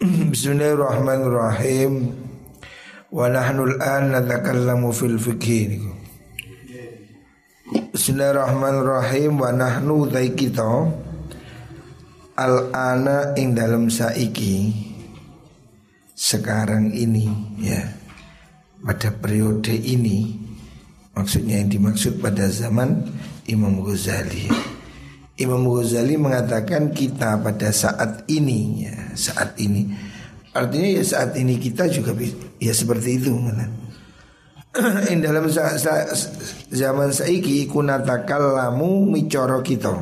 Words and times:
Bismillahirrahmanirrahim. 0.00 2.16
Wa 3.12 3.28
nahnu 3.28 3.68
al-an 3.68 4.16
natakallamu 4.16 4.96
fil 4.96 5.20
fiqh 5.20 5.76
Bismillahirrahmanirrahim. 7.92 9.36
Wa 9.36 9.52
nahnu 9.52 10.08
dai 10.08 10.32
kita 10.32 10.88
al-ana 12.32 13.36
ing 13.36 13.52
dalam 13.52 13.92
saiki 13.92 14.72
sekarang 16.16 16.96
ini 16.96 17.28
ya. 17.60 17.84
Pada 18.80 19.12
periode 19.12 19.76
ini 19.76 20.32
maksudnya 21.12 21.60
yang 21.60 21.76
dimaksud 21.76 22.24
pada 22.24 22.48
zaman 22.48 23.04
Imam 23.52 23.84
Ghazali 23.84 24.48
Imam 25.40 25.64
Ghazali 25.64 26.20
mengatakan 26.20 26.92
kita 26.92 27.40
pada 27.40 27.72
saat 27.72 28.28
ini 28.28 28.84
ya 28.84 28.96
saat 29.16 29.56
ini. 29.56 29.88
Artinya 30.52 31.00
ya 31.00 31.04
saat 31.06 31.32
ini 31.40 31.56
kita 31.56 31.88
juga 31.88 32.12
ya 32.60 32.72
seperti 32.76 33.16
itu 33.16 33.32
in 35.08 35.18
dalam 35.26 35.48
zaman 36.70 37.08
saiki 37.10 37.64
kunatakal 37.66 38.52
lamu 38.52 39.08
micoro 39.08 39.64
kita. 39.64 39.96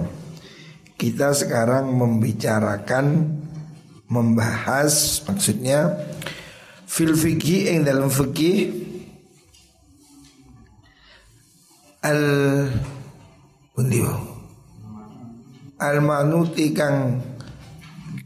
Kita 0.99 1.31
sekarang 1.31 1.95
membicarakan 1.95 3.39
membahas 4.11 5.23
maksudnya 5.23 6.03
fil 6.91 7.15
fikih 7.15 7.71
yang 7.71 7.87
dalam 7.87 8.11
fikih 8.11 8.75
al 12.03 12.23
al 15.79 16.03
manuti 16.03 16.75
kang 16.75 17.23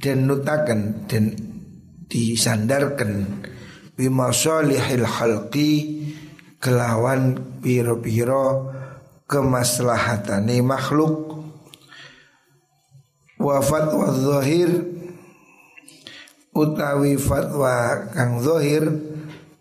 den 0.01 0.25
nutaken 0.25 1.05
den 1.05 1.37
disandarkan 2.09 3.45
bimasalihil 3.97 5.05
halqi 5.05 5.71
kelawan 6.57 7.37
piro-piro 7.61 8.73
kemaslahatane 9.29 10.65
makhluk. 10.65 11.45
Wa 13.43 13.59
fatwa 13.59 14.15
zahir 14.15 14.71
utawi 16.55 17.19
fatwa 17.19 18.07
kang 18.15 18.39
zahir 18.39 18.87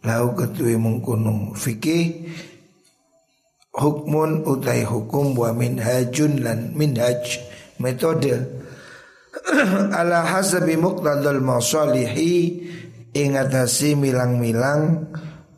lau 0.06 0.38
ketui 0.38 0.78
mengkunung 0.78 1.58
fikih 1.58 2.30
hukmun 3.74 4.46
utai 4.46 4.86
hukum 4.86 5.34
wa 5.34 5.50
minhajun 5.56 6.46
lan 6.46 6.76
minhaj 6.78 7.51
metode. 7.82 8.62
Ala 10.00 10.22
hasabi 10.22 10.78
muqtadal 10.78 11.42
masalihi. 11.42 12.70
Ingatasi 13.12 14.00
milang-milang 14.00 15.12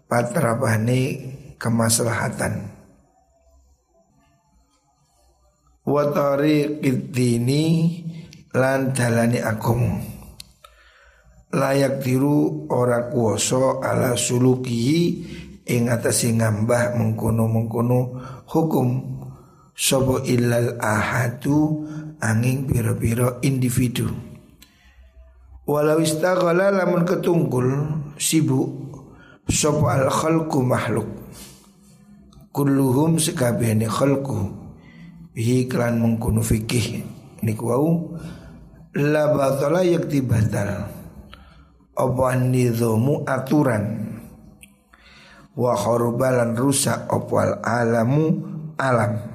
patrabane 0.09 1.01
kemaslahatan. 1.61 2.73
Wa 5.83 6.09
tariqid 6.09 7.13
lan 8.53 8.93
dalani 8.95 9.39
agung. 9.43 10.01
Layak 11.53 12.01
tiru 12.01 12.65
ora 12.73 13.13
kuoso 13.13 13.77
ala 13.85 14.17
sulukihi 14.17 15.01
ing 15.69 15.85
atase 15.93 16.33
ngambah 16.33 16.97
mengkono-mengkono 16.97 17.99
hukum. 18.49 18.89
Sapa 19.73 20.21
illal 20.29 20.77
ahadu 20.77 21.85
angin 22.23 22.63
pira-pira 22.63 23.43
individu. 23.43 24.07
Walau 25.67 25.99
istaghala 25.99 26.71
lamun 26.71 27.03
ketungkul 27.03 27.67
sibuk 28.15 28.71
sapa 29.51 29.99
al 29.99 30.07
khalqu 30.07 30.59
makhluk. 30.63 31.07
Kulluhum 32.55 33.19
sekabehane 33.19 33.91
khalqu. 33.91 34.63
Bihi 35.33 35.65
klan 35.67 35.99
mengkunu 35.99 36.45
fikih 36.45 37.03
niku 37.41 37.63
wau 37.73 38.15
la 38.95 39.27
batala 39.35 39.83
yakti 39.83 40.23
batal. 40.23 40.87
Apa 41.93 42.27
nizamu 42.39 43.25
aturan? 43.27 44.13
Wa 45.53 45.77
kharubalan 45.77 46.57
rusak 46.57 47.05
opwal 47.13 47.61
alamu 47.61 48.41
alam 48.77 49.32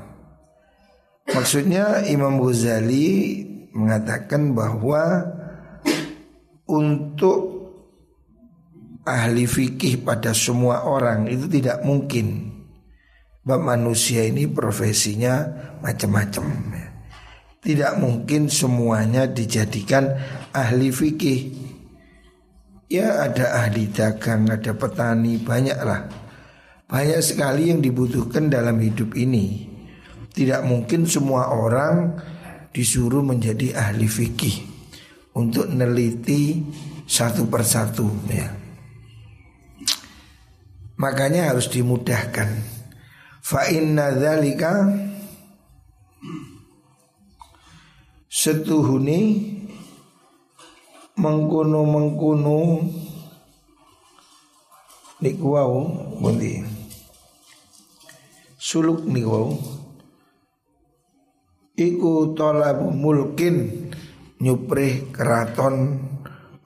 maksudnya 1.32 2.04
Imam 2.08 2.40
Ghazali 2.40 3.44
mengatakan 3.72 4.56
bahwa 4.56 5.22
untuk 6.68 7.58
ahli 9.08 9.48
fikih 9.48 10.04
pada 10.04 10.36
semua 10.36 10.84
orang 10.84 11.30
itu 11.30 11.48
tidak 11.48 11.80
mungkin. 11.86 12.58
Sebab 13.42 13.64
manusia 13.64 14.28
ini 14.28 14.44
profesinya 14.44 15.40
macam-macam 15.80 16.44
Tidak 17.64 17.96
mungkin 17.96 18.52
semuanya 18.52 19.24
dijadikan 19.24 20.12
ahli 20.52 20.92
fikih. 20.92 21.40
Ya 22.92 23.24
ada 23.24 23.64
ahli 23.64 23.88
dagang, 23.88 24.52
ada 24.52 24.76
petani, 24.76 25.40
banyaklah. 25.40 26.12
Banyak 26.88 27.20
sekali 27.24 27.72
yang 27.72 27.80
dibutuhkan 27.80 28.52
dalam 28.52 28.76
hidup 28.80 29.16
ini 29.16 29.67
Tidak 30.32 30.62
mungkin 30.64 31.08
semua 31.08 31.50
orang 31.50 32.18
disuruh 32.70 33.24
menjadi 33.24 33.74
ahli 33.74 34.06
fikih 34.06 34.56
Untuk 35.38 35.70
neliti 35.70 36.60
satu 37.08 37.46
persatu 37.46 38.06
ya. 38.28 38.50
Makanya 40.98 41.54
harus 41.54 41.70
dimudahkan. 41.70 42.50
Fa 43.38 43.70
inna 43.70 44.12
dzalika 44.18 44.90
setuhuni 48.26 49.20
mengkono-mengkono. 51.14 52.58
Niku 55.18 55.46
wau 55.50 55.82
pundi 56.22 56.62
suluk 58.54 59.02
niku 59.02 59.30
wau 59.34 59.50
iku 61.78 62.34
talabu 62.34 62.90
mulkin 62.90 63.88
nyuprih 64.42 65.14
keraton 65.14 66.02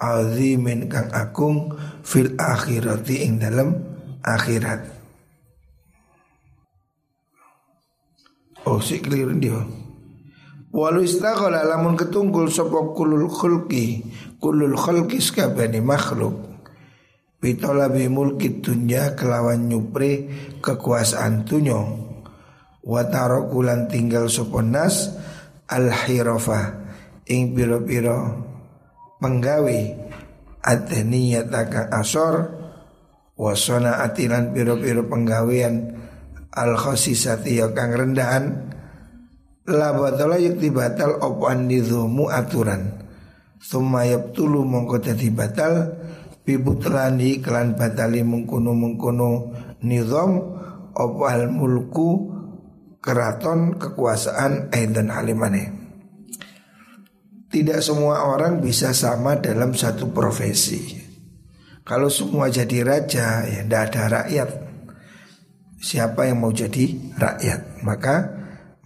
azimin 0.00 0.88
kang 0.88 1.12
agung 1.12 1.76
fil 2.00 2.32
akhirati 2.40 3.28
ing 3.28 3.36
dalam 3.36 3.76
akhirat. 4.24 4.88
Oh 8.64 8.80
si 8.80 9.02
keliru 9.02 9.36
dia 9.36 9.60
Walau 10.72 11.04
istaghala 11.04 11.68
lamun 11.68 12.00
ketungkul 12.00 12.48
sapa 12.48 12.96
kulul 12.96 13.28
khulqi 13.28 14.08
kulul 14.40 14.72
khulqi 14.72 15.20
sakabehane 15.20 15.84
makhluk. 15.84 16.48
Bitolabi 17.42 18.08
mulki 18.08 18.64
dunya 18.64 19.12
kelawan 19.12 19.68
nyupre 19.68 20.32
kekuasaan 20.64 21.44
tunyo 21.44 22.11
Watarokulan 22.82 23.86
tinggal 23.86 24.26
soponas 24.26 25.14
al 25.70 25.94
hirofa 25.94 26.82
ing 27.30 27.54
piro-piro 27.54 28.42
penggawe 29.22 29.78
ateniyat 30.66 31.46
akan 31.46 31.86
asor 31.94 32.34
wasona 33.38 34.02
atilan 34.02 34.50
piro-piro 34.50 35.06
penggawean 35.06 35.94
al 36.50 36.74
khosisati 36.74 37.62
ya 37.62 37.70
kang 37.70 37.94
rendahan 37.94 38.74
la 39.70 39.94
batala 39.94 40.42
yakti 40.42 40.74
batal 40.74 41.22
opo 41.22 41.46
an 41.46 41.70
nizumu 41.70 42.26
aturan. 42.26 42.98
Summa 43.62 44.02
yabtulu 44.02 44.66
mongko 44.66 44.98
dadi 44.98 45.30
batal 45.30 46.02
bibutlani 46.42 47.38
kelan 47.38 47.78
batali 47.78 48.26
mengkono 48.26 48.74
mengkono 48.74 49.54
nizam 49.86 50.58
opo 50.98 51.22
al 51.30 51.46
mulku 51.46 52.31
keraton 53.02 53.76
kekuasaan 53.76 54.70
aidan 54.70 55.10
halimane 55.10 55.82
tidak 57.52 57.84
semua 57.84 58.24
orang 58.24 58.64
bisa 58.64 58.96
sama 58.96 59.36
dalam 59.36 59.76
satu 59.76 60.08
profesi. 60.08 60.96
Kalau 61.84 62.08
semua 62.08 62.48
jadi 62.48 62.80
raja 62.80 63.44
ya 63.44 63.60
tidak 63.60 63.92
ada 63.92 64.02
rakyat 64.08 64.48
siapa 65.76 66.32
yang 66.32 66.40
mau 66.40 66.48
jadi 66.48 67.12
rakyat. 67.12 67.84
Maka 67.84 68.14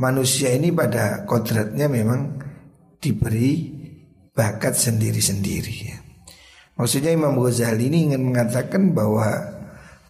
manusia 0.02 0.50
ini 0.50 0.74
pada 0.74 1.22
kodratnya 1.30 1.86
memang 1.86 2.42
diberi 2.98 3.70
bakat 4.34 4.74
sendiri-sendiri. 4.74 5.94
Maksudnya 6.74 7.14
Imam 7.14 7.38
Ghazali 7.38 7.86
ini 7.86 8.10
ingin 8.10 8.34
mengatakan 8.34 8.90
bahwa 8.90 9.30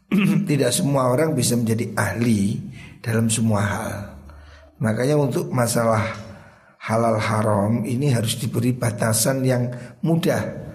tidak 0.48 0.72
semua 0.72 1.12
orang 1.12 1.36
bisa 1.36 1.60
menjadi 1.60 1.92
ahli 1.92 2.56
dalam 3.06 3.30
semua 3.30 3.62
hal. 3.62 3.90
Makanya 4.82 5.14
untuk 5.14 5.54
masalah 5.54 6.02
halal 6.82 7.22
haram 7.22 7.86
ini 7.86 8.10
harus 8.10 8.34
diberi 8.34 8.74
batasan 8.74 9.46
yang 9.46 9.70
mudah. 10.02 10.66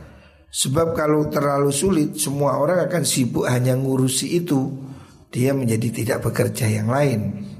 Sebab 0.47 0.95
kalau 0.95 1.27
terlalu 1.27 1.75
sulit 1.75 2.15
semua 2.15 2.55
orang 2.55 2.87
akan 2.87 3.03
sibuk 3.03 3.43
hanya 3.51 3.75
ngurusi 3.75 4.39
itu. 4.39 4.71
Dia 5.31 5.55
menjadi 5.55 5.91
tidak 5.91 6.27
bekerja 6.27 6.67
yang 6.67 6.91
lain. 6.91 7.51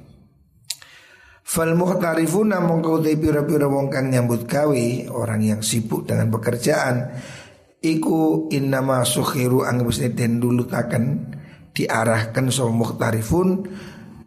Fal 1.51 1.75
muhtarifuna 1.75 2.63
mongkau 2.63 3.03
te 3.03 3.15
pira-pira 3.19 3.67
wong 3.67 3.91
kang 3.91 4.07
nyambut 4.07 4.47
gawe 4.47 5.11
Orang 5.11 5.43
yang 5.43 5.59
sibuk 5.59 6.07
dengan 6.07 6.31
pekerjaan 6.31 7.11
Iku 7.83 8.47
innama 8.55 9.03
sukhiru 9.03 9.67
anggap 9.67 10.15
den 10.15 10.39
dulu 10.39 10.63
akan 10.71 11.03
diarahkan 11.75 12.47
so 12.53 12.71
muhtarifun 12.71 13.67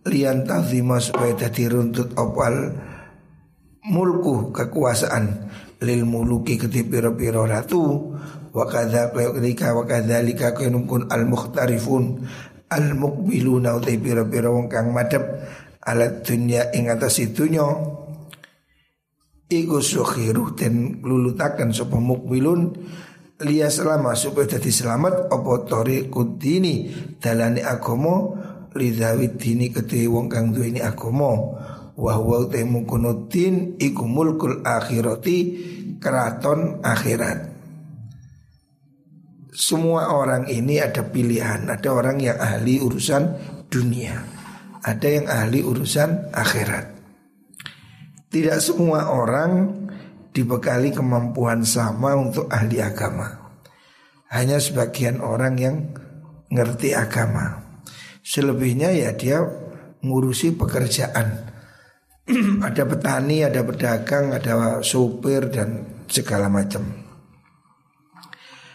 Lian 0.05 0.45
tazima 0.45 1.01
supaya 1.01 1.33
tadi 1.33 1.65
runtut 1.65 2.13
opal 2.21 2.77
mulku 3.89 4.53
kekuasaan 4.53 5.49
lil 5.81 6.05
muluki 6.05 6.61
ketipiro 6.61 7.17
piro 7.17 7.49
ratu. 7.49 8.13
Kadza 8.55 9.11
ketika 9.11 9.75
wa 9.75 9.83
kadzalika 9.83 10.55
kunum 10.55 10.87
al 11.11 11.27
mukhtarifun 11.27 12.23
al 12.71 12.95
muqbiluna 12.95 13.75
utai 13.75 13.99
piro 13.99 14.23
piro 14.31 14.55
wong 14.55 14.71
kang 14.71 14.95
madhep 14.95 15.27
alat 15.83 16.23
dunya 16.23 16.71
ing 16.71 16.87
atas 16.87 17.19
iku 19.51 19.79
sukhiru 19.79 20.57
den 20.57 21.05
lulutaken 21.05 21.71
sapa 21.71 22.01
mukbilun 22.01 22.73
liya 23.45 23.69
selama 23.69 24.17
supaya 24.17 24.57
dadi 24.57 24.71
selamat 24.73 25.29
apa 25.29 25.53
tariqud 25.69 26.41
dini 26.41 26.89
dalane 27.21 27.61
agama 27.61 28.31
lidawid 28.75 29.39
dini 29.39 29.71
kedhe 29.71 30.11
wong 30.11 30.27
kang 30.27 30.51
duweni 30.51 30.83
agama. 30.83 31.33
Wa 31.95 32.19
huwa 32.19 32.51
temu 32.51 32.83
kunutin 32.83 33.79
iku 33.79 34.03
mulkul 34.03 34.67
akhirati 34.67 35.39
keraton 36.03 36.83
akhirat. 36.83 37.55
Semua 39.55 40.11
orang 40.11 40.51
ini 40.51 40.83
ada 40.83 41.07
pilihan. 41.07 41.71
Ada 41.71 41.89
orang 41.95 42.19
yang 42.19 42.35
ahli 42.43 42.83
urusan 42.83 43.23
dunia. 43.71 44.19
Ada 44.83 45.07
yang 45.07 45.27
ahli 45.31 45.63
urusan 45.63 46.35
akhirat. 46.35 46.91
Tidak 48.35 48.59
semua 48.59 49.15
orang 49.15 49.87
dibekali 50.35 50.91
kemampuan 50.91 51.63
sama 51.63 52.19
untuk 52.19 52.51
ahli 52.51 52.83
agama. 52.83 53.55
Hanya 54.35 54.59
sebagian 54.59 55.23
orang 55.23 55.55
yang 55.63 55.77
ngerti 56.51 56.91
agama 56.91 57.64
selebihnya 58.25 58.91
ya 58.97 59.13
dia 59.13 59.45
ngurusi 60.01 60.57
pekerjaan 60.57 61.55
ada 62.69 62.83
petani, 62.89 63.45
ada 63.45 63.61
pedagang, 63.61 64.33
ada 64.33 64.81
sopir 64.81 65.53
dan 65.53 65.85
segala 66.09 66.49
macam. 66.49 66.81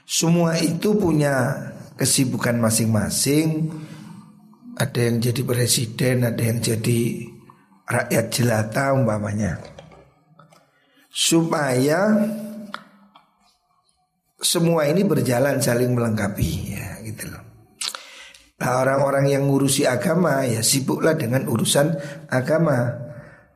Semua 0.06 0.58
itu 0.58 0.94
punya 0.98 1.58
kesibukan 1.98 2.62
masing-masing. 2.62 3.74
Ada 4.78 5.12
yang 5.12 5.18
jadi 5.20 5.42
presiden, 5.44 6.24
ada 6.24 6.40
yang 6.40 6.62
jadi 6.62 7.26
rakyat 7.90 8.26
jelata 8.32 8.96
umpamanya. 8.96 9.60
Supaya 11.10 12.16
semua 14.40 14.88
ini 14.88 15.04
berjalan 15.04 15.60
saling 15.60 15.92
melengkapi 15.98 16.52
ya 16.80 17.02
gitu 17.04 17.34
loh. 17.34 17.49
Nah 18.60 18.84
orang-orang 18.84 19.32
yang 19.32 19.48
ngurusi 19.48 19.88
agama 19.88 20.44
ya 20.44 20.60
sibuklah 20.60 21.16
dengan 21.16 21.48
urusan 21.48 21.96
agama 22.28 22.92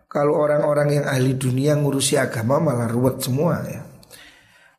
kalau 0.08 0.40
orang-orang 0.40 1.02
yang 1.02 1.06
ahli 1.10 1.36
dunia 1.36 1.76
ngurusi 1.76 2.16
agama 2.16 2.62
malah 2.64 2.88
ruwet 2.88 3.20
semua 3.20 3.60
ya. 3.68 3.84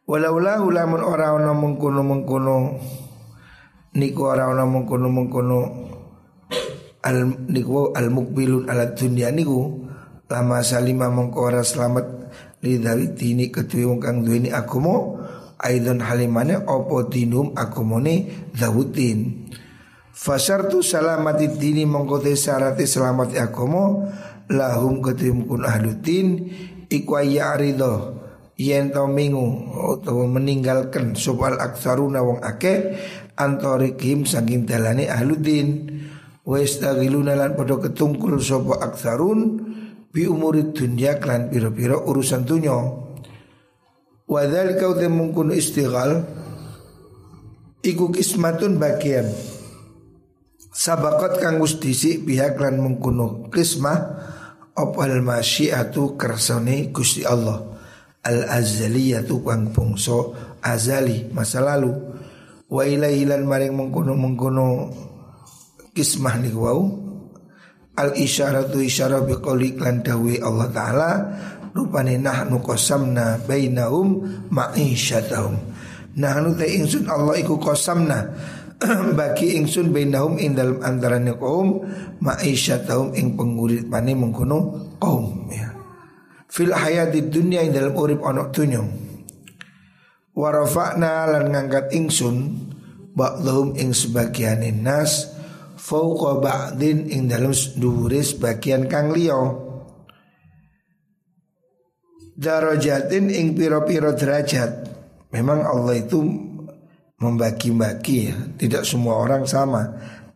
Walaula 0.05 0.61
ulamun 0.61 1.01
ora 1.01 1.33
ana 1.33 1.53
mengkono 1.57 2.05
mengkono 2.05 2.77
niku 3.97 4.21
ora 4.25 4.53
ana 4.53 4.69
mengkono 4.69 5.09
mengkono 5.09 5.61
al 7.05 7.25
niku 7.49 7.93
al 7.93 8.09
mukbilun 8.13 8.69
ala 8.69 8.93
dunia 8.93 9.33
niku 9.33 9.85
lama 10.29 10.61
salima 10.65 11.09
mengko 11.09 11.49
ora 11.49 11.61
selamat 11.65 12.33
lidawi 12.65 13.13
dini 13.13 13.53
kedue 13.53 13.85
wong 13.85 14.01
kang 14.01 14.25
duweni 14.25 14.49
agama 14.53 15.21
aidon 15.61 16.01
halimane 16.05 16.65
opo 16.65 17.09
dinum 17.09 17.53
agamane 17.57 18.29
zawuddin 18.57 19.49
Fasartu 20.15 20.79
salamati 20.79 21.51
dini 21.59 21.83
mongko 21.83 22.23
te 22.23 22.39
syarate 22.39 22.87
selamat 22.87 23.35
agama 23.35 24.15
lahum 24.47 25.03
ketim 25.03 25.43
kun 25.43 25.67
ahlutin 25.67 26.55
iku 26.87 27.19
arido 27.19 28.23
yen 28.55 28.95
to 28.95 29.11
mingu 29.11 29.43
utawa 29.75 30.31
meninggalkan 30.31 31.19
subal 31.19 31.59
aksaruna 31.59 32.23
wong 32.23 32.39
ake 32.47 32.95
antorikim 33.35 34.23
saking 34.23 34.63
dalane 34.63 35.11
ahludin 35.11 35.99
wa 36.47 36.63
istagiluna 36.63 37.35
lan 37.35 37.59
padha 37.59 37.83
ketungkul 37.83 38.39
sapa 38.39 38.87
aksarun 38.87 39.67
bi 40.15 40.31
umuri 40.31 40.71
dunya 40.71 41.19
klan 41.19 41.51
pira-pira 41.51 41.99
urusan 41.99 42.47
dunya 42.47 42.79
wa 44.31 44.41
dzalika 44.47 44.95
mungkun 45.11 45.51
istighal 45.51 46.23
iku 47.83 48.15
kismatun 48.15 48.79
bagian 48.79 49.54
Sabakot 50.75 51.39
kang 51.39 51.63
wis 51.63 51.79
dhisik 51.79 52.27
pihak 52.27 52.59
lan 52.59 52.83
mengkuno 52.83 53.47
kismah 53.47 53.99
opal 54.75 55.23
masyiatu 55.23 56.19
kersane 56.19 56.91
Gusti 56.91 57.23
Allah? 57.23 57.63
Al 58.27 58.51
azaliyatu 58.51 59.39
kang 59.47 59.71
bangsa 59.71 60.35
azali 60.59 61.31
masa 61.31 61.63
lalu. 61.63 61.95
Wa 62.67 62.83
ilaihi 62.83 63.23
lan 63.23 63.47
maring 63.47 63.71
mengkono 63.71 64.19
mengkono 64.19 64.67
kismah 65.95 66.43
niku 66.43 66.59
wau. 66.59 66.83
Al 67.95 68.19
isyaratu 68.19 68.83
bi 69.23 69.35
qouli 69.39 69.79
lan 69.79 70.03
dawi 70.03 70.43
Allah 70.43 70.69
taala 70.75 71.11
rupane 71.71 72.19
nahnu 72.19 72.59
qasamna 72.59 73.39
bainahum 73.47 74.27
ma'isyatahum 74.51 75.55
nahnu 76.19 76.55
ta 76.59 76.67
ingsun 76.67 77.07
Allah 77.11 77.39
iku 77.39 77.59
qasamna 77.59 78.35
bagi 79.19 79.57
ingsun 79.57 79.91
bainahum 79.91 80.37
ing 80.37 80.57
dalam 80.57 80.81
antarane 80.85 81.33
kaum 81.37 81.85
ma'isyatahum 82.21 83.17
ing 83.17 83.37
penguripane 83.37 84.13
mengkono 84.13 84.59
kaum 85.01 85.49
ya. 85.49 85.73
Fil 86.49 86.71
hayati 86.71 87.27
dunya 87.27 87.65
ing 87.67 87.75
dalam 87.75 87.95
urip 87.97 88.23
ana 88.23 88.49
dunya. 88.53 88.83
Wa 90.35 90.49
rafa'na 90.51 91.31
lan 91.31 91.55
ngangkat 91.55 91.95
ingsun 91.95 92.37
ba'dhum 93.15 93.79
ing 93.79 93.95
sebagian 93.95 94.63
nas 94.83 95.35
fauqa 95.79 96.43
ba'din 96.43 97.07
ing 97.11 97.31
dalam 97.31 97.55
dhuwure 97.55 98.23
sebagian 98.23 98.87
kang 98.91 99.15
liya. 99.15 99.63
Darajatin 102.35 103.31
ing 103.31 103.55
piro-piro 103.55 104.11
derajat. 104.11 104.91
Memang 105.31 105.63
Allah 105.63 106.03
itu 106.03 106.19
membagi-bagi 107.19 108.19
ya. 108.31 108.37
Tidak 108.59 108.83
semua 108.83 109.21
orang 109.23 109.47
sama 109.47 109.87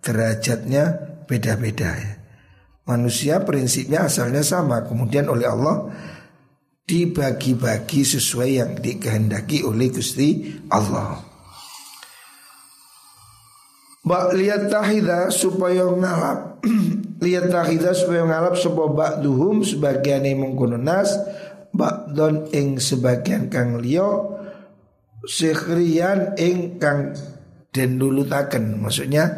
derajatnya 0.02 0.94
beda-beda 1.26 1.90
ya. 1.94 2.12
Manusia 2.88 3.44
prinsipnya 3.44 4.08
asalnya 4.08 4.40
sama, 4.40 4.80
kemudian 4.88 5.28
oleh 5.28 5.44
Allah 5.44 5.92
dibagi-bagi 6.88 8.00
sesuai 8.00 8.50
yang 8.56 8.72
dikehendaki 8.80 9.60
oleh 9.60 9.92
Gusti 9.92 10.56
Allah. 10.72 11.20
Mbak 14.08 14.26
lihat 14.40 14.62
tahida 14.72 15.28
supaya 15.28 15.84
ngalap 15.84 16.64
Lihat 17.28 17.52
tahida 17.52 17.92
supaya 17.92 18.24
ngalap 18.24 18.56
Supaya 18.56 18.88
ba'duhum 18.94 19.60
sebagian 19.66 20.24
yang 20.24 20.56
nas 20.80 21.12
Ba'don 21.76 22.48
ing 22.56 22.80
sebagian 22.80 23.52
kang 23.52 23.76
liyo 23.76 24.37
Sikhrian 25.28 26.40
ingkang 26.40 27.12
den 27.68 28.00
dulutaken 28.00 28.80
Maksudnya 28.80 29.28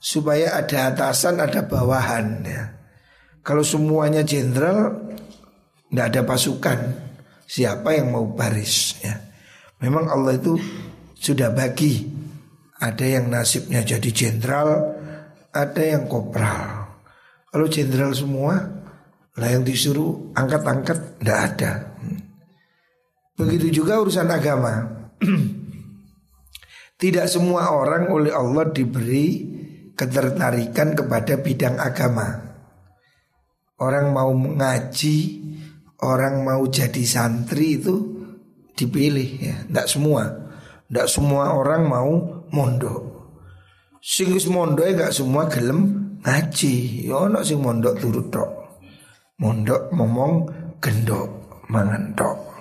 supaya 0.00 0.56
ada 0.56 0.90
atasan 0.90 1.38
ada 1.38 1.68
bawahan 1.68 2.40
ya. 2.42 2.64
Kalau 3.44 3.62
semuanya 3.62 4.24
jenderal 4.24 5.12
nggak 5.92 6.06
ada 6.16 6.22
pasukan. 6.24 6.78
Siapa 7.44 7.92
yang 7.92 8.16
mau 8.16 8.24
baris 8.32 8.96
ya? 9.04 9.12
Memang 9.84 10.08
Allah 10.08 10.40
itu 10.40 10.56
sudah 11.12 11.52
bagi. 11.52 12.08
Ada 12.82 13.06
yang 13.06 13.30
nasibnya 13.30 13.86
jadi 13.86 14.10
jenderal 14.10 14.98
Ada 15.54 15.94
yang 15.94 16.10
kopral. 16.10 16.98
Kalau 17.46 17.70
jenderal 17.70 18.10
semua 18.10 18.58
Lah 19.38 19.48
yang 19.54 19.62
disuruh 19.62 20.34
angkat-angkat 20.34 21.22
Tidak 21.22 21.38
ada. 21.38 21.72
Begitu 23.38 23.82
juga 23.82 24.02
urusan 24.02 24.26
agama. 24.28 25.01
Tidak 27.02 27.26
semua 27.26 27.74
orang 27.74 28.14
oleh 28.14 28.30
Allah 28.30 28.70
diberi 28.70 29.42
ketertarikan 29.94 30.94
kepada 30.94 31.34
bidang 31.38 31.76
agama. 31.78 32.30
Orang 33.82 34.14
mau 34.14 34.30
mengaji, 34.30 35.42
orang 36.06 36.46
mau 36.46 36.62
jadi 36.70 37.02
santri 37.02 37.82
itu 37.82 37.94
dipilih 38.78 39.30
ya, 39.42 39.56
tidak 39.66 39.86
semua. 39.90 40.22
Tidak 40.86 41.08
semua 41.10 41.58
orang 41.58 41.82
mau 41.90 42.10
mondok. 42.54 43.02
Sing 43.98 44.30
wis 44.34 44.46
mondok 44.46 44.86
gak 44.94 45.14
semua 45.14 45.50
gelem 45.50 46.14
ngaji. 46.22 47.06
Ya 47.10 47.26
ono 47.26 47.42
sing 47.42 47.58
mondok 47.58 47.98
turut 47.98 48.30
tok. 48.30 48.50
Mondok 49.42 49.90
ngomong 49.90 50.32
gendok 50.78 51.26
mangan 51.66 52.14
tok. 52.14 52.51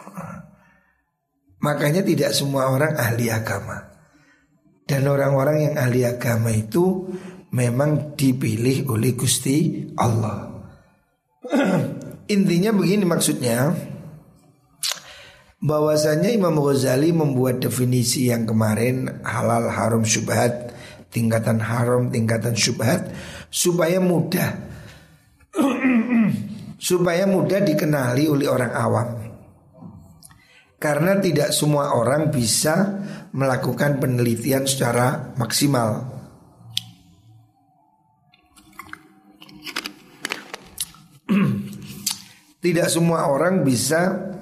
Makanya 1.61 2.01
tidak 2.01 2.33
semua 2.33 2.73
orang 2.73 2.97
ahli 2.97 3.29
agama. 3.29 3.85
Dan 4.85 5.05
orang-orang 5.07 5.71
yang 5.71 5.75
ahli 5.77 6.01
agama 6.03 6.49
itu 6.49 7.07
memang 7.53 8.17
dipilih 8.17 8.89
oleh 8.89 9.13
Gusti 9.13 9.87
Allah. 9.95 10.49
Intinya 12.35 12.73
begini 12.73 13.05
maksudnya 13.05 13.71
bahwasanya 15.61 16.33
Imam 16.33 16.57
Ghazali 16.57 17.13
membuat 17.13 17.61
definisi 17.61 18.33
yang 18.33 18.49
kemarin 18.49 19.21
halal 19.21 19.69
haram 19.69 20.01
syubhat 20.01 20.73
tingkatan 21.13 21.61
haram 21.61 22.09
tingkatan 22.09 22.57
syubhat 22.57 23.13
supaya 23.53 24.01
mudah 24.01 24.57
supaya 26.89 27.29
mudah 27.29 27.61
dikenali 27.61 28.25
oleh 28.25 28.49
orang 28.49 28.73
awam 28.73 29.20
karena 30.81 31.21
tidak 31.21 31.53
semua 31.53 31.93
orang 31.93 32.33
bisa 32.33 33.05
melakukan 33.37 34.01
penelitian 34.01 34.65
secara 34.65 35.37
maksimal. 35.37 36.09
tidak 42.65 42.89
semua 42.89 43.29
orang 43.29 43.61
bisa 43.61 44.33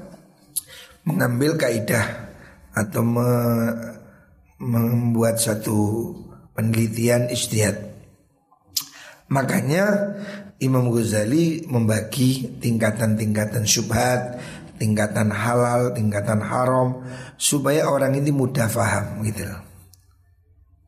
mengambil 1.03 1.59
kaidah 1.59 2.31
atau 2.71 3.03
me, 3.03 3.27
membuat 4.63 5.43
satu 5.43 6.15
penelitian 6.55 7.27
istihad. 7.27 7.89
Makanya 9.27 10.15
Imam 10.59 10.91
Ghazali 10.91 11.63
membagi 11.71 12.59
tingkatan-tingkatan 12.59 13.63
syubhat 13.63 14.41
tingkatan 14.79 15.29
halal, 15.29 15.91
tingkatan 15.93 16.39
haram 16.39 17.03
supaya 17.35 17.85
orang 17.85 18.15
ini 18.15 18.31
mudah 18.31 18.71
faham 18.71 19.21
gitu 19.27 19.43
loh. 19.45 19.61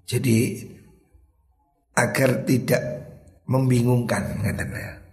Jadi 0.07 0.67
agar 1.95 2.47
tidak 2.47 2.83
membingungkan 3.51 4.39
katanya. 4.39 5.03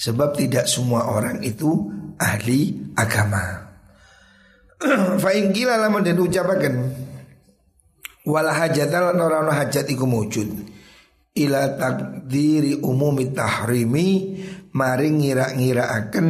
Sebab 0.00 0.36
tidak 0.36 0.64
semua 0.64 1.12
orang 1.12 1.44
itu 1.44 1.88
ahli 2.16 2.92
agama. 2.96 3.68
Fa'in 5.20 5.52
kila 5.52 5.76
lama 5.76 6.00
dan 6.00 6.16
ucapakan 6.16 6.74
Wala 8.24 8.52
hajatan 8.52 9.16
orang 9.16 9.52
hajat 9.52 9.88
iku 9.92 10.08
wujud 10.08 10.48
Ila 11.36 11.76
takdiri 11.76 12.80
umumi 12.80 13.28
tahrimi 13.32 14.08
Mari 14.72 15.08
ngira-ngira 15.12 15.84
akan 16.00 16.26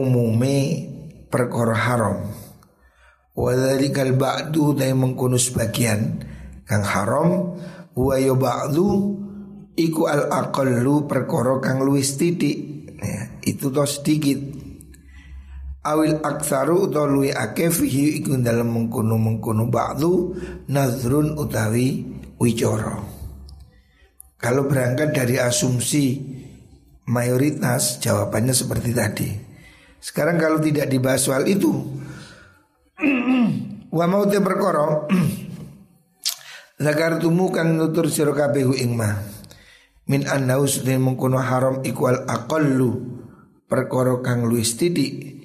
umume 0.00 0.88
perkara 1.28 1.76
haram. 1.76 2.18
Wadzalikal 3.32 4.16
ba'du 4.16 4.76
ta 4.76 4.88
mengkono 4.92 5.40
sebagian 5.40 6.20
kang 6.68 6.84
haram 6.84 7.56
wa 7.96 8.14
ya 8.20 8.36
ba'du 8.36 8.88
iku 9.72 10.04
al 10.04 10.28
aqallu 10.28 11.08
perkara 11.08 11.60
kang 11.60 11.84
luwih 11.84 12.04
titik. 12.04 12.58
Ya, 13.02 13.34
itu 13.42 13.74
to 13.74 13.82
sedikit. 13.82 14.38
Awil 15.82 16.22
aktsaru 16.22 16.86
utawa 16.86 17.10
luwih 17.10 17.34
akeh 17.34 17.66
fihi 17.66 18.22
iku 18.22 18.38
dalam 18.38 18.70
mengkono-mengkono 18.70 19.66
ba'du 19.66 20.38
nazrun 20.70 21.34
utawi 21.34 22.06
wicara. 22.38 23.02
Kalau 24.38 24.70
berangkat 24.70 25.10
dari 25.10 25.42
asumsi 25.42 26.22
mayoritas 27.10 27.98
jawabannya 27.98 28.54
seperti 28.54 28.90
tadi. 28.94 29.30
Sekarang 30.02 30.34
kalau 30.34 30.58
tidak 30.58 30.90
dibahas 30.90 31.22
soal 31.22 31.46
itu 31.46 31.70
Wa 33.94 34.04
mau 34.10 34.26
te 34.26 34.42
perkara 34.42 35.06
Zakartumu 36.82 37.54
kang 37.54 37.78
nutur 37.78 38.10
sira 38.10 38.34
kabeh 38.34 38.66
ing 38.82 38.98
Min 40.10 40.26
annahu 40.26 40.66
sedene 40.66 40.98
mengkono 40.98 41.38
haram 41.38 41.86
ikwal 41.86 42.26
aqallu 42.26 43.22
perkara 43.70 44.18
kang 44.18 44.50
luwih 44.50 44.66
titik 44.66 45.38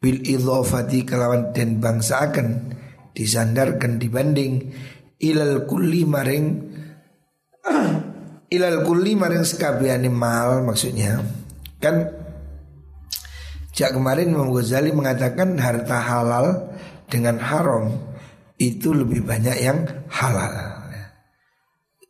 bil 0.00 0.24
idhafati 0.24 1.04
kelawan 1.04 1.52
den 1.52 1.76
bangsaaken 1.76 2.72
disandarkan 3.12 4.00
dibanding 4.00 4.72
ilal 5.20 5.68
kulli 5.68 6.08
maring 6.08 6.46
ilal 8.48 8.78
kulli 8.86 9.12
maring 9.12 9.44
sekabehane 9.44 10.08
mal 10.08 10.64
maksudnya. 10.64 11.20
Kan 11.78 12.17
Sejak 13.78 13.94
kemarin 13.94 14.34
Imam 14.34 14.50
Ghazali 14.50 14.90
mengatakan 14.90 15.54
harta 15.54 16.02
halal 16.02 16.74
dengan 17.06 17.38
haram 17.38 17.94
itu 18.58 18.90
lebih 18.90 19.22
banyak 19.22 19.54
yang 19.54 19.86
halal. 20.10 20.82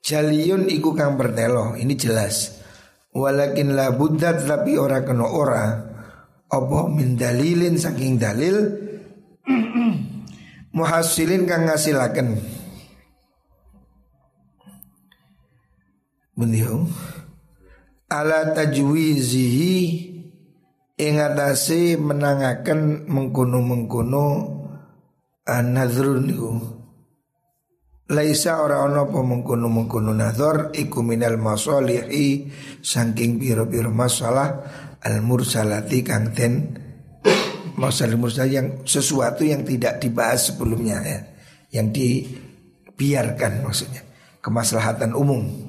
Jaliyun 0.00 0.72
iku 0.72 0.96
kang 0.96 1.20
bertelo 1.20 1.76
ini 1.76 1.92
jelas. 1.92 2.64
Walakin 3.12 3.76
la 3.76 3.92
buddha 3.92 4.32
tapi 4.32 4.80
ora 4.80 5.04
kena 5.04 5.28
ora 5.28 5.64
apa 6.48 6.88
min 6.88 7.20
dalilin 7.20 7.76
saking 7.76 8.16
dalil 8.16 8.56
muhasilin 10.72 11.44
kang 11.44 11.68
ngasilaken. 11.68 12.32
Bundiung 16.32 16.88
ala 18.08 18.56
tajwizihi 18.56 20.07
ingatasi 20.98 21.94
menangakan 21.94 23.06
mengkuno-mengkuno 23.06 24.26
an-nadhrun 25.46 26.26
niku. 26.26 26.50
Laisa 28.08 28.64
ora 28.64 28.82
ana 28.82 29.04
apa 29.04 29.20
mengkuno-mengkuno 29.20 30.16
nadhar 30.16 30.72
iku 30.72 31.04
minal 31.04 31.36
saking 32.80 33.36
pira-pira 33.36 33.92
masalah 33.92 34.64
al-mursalati 35.04 36.00
kang 36.00 36.32
den 36.32 36.54
masalah 37.78 38.18
mursal 38.18 38.50
yang 38.50 38.82
sesuatu 38.82 39.46
yang 39.46 39.62
tidak 39.62 40.02
dibahas 40.02 40.50
sebelumnya 40.50 40.98
ya. 41.04 41.20
Yang 41.68 41.86
dibiarkan 41.94 43.62
maksudnya 43.62 44.02
kemaslahatan 44.40 45.12
umum. 45.12 45.67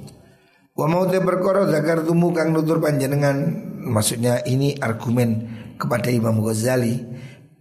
Wa 0.79 0.87
mau 0.87 1.03
te 1.11 1.19
perkara 1.19 1.67
zakar 1.67 2.07
tumu 2.07 2.31
kang 2.31 2.55
nutur 2.55 2.79
panjenengan 2.79 3.35
maksudnya 3.83 4.39
ini 4.47 4.79
argumen 4.79 5.51
kepada 5.75 6.07
Imam 6.07 6.39
Ghazali 6.39 7.03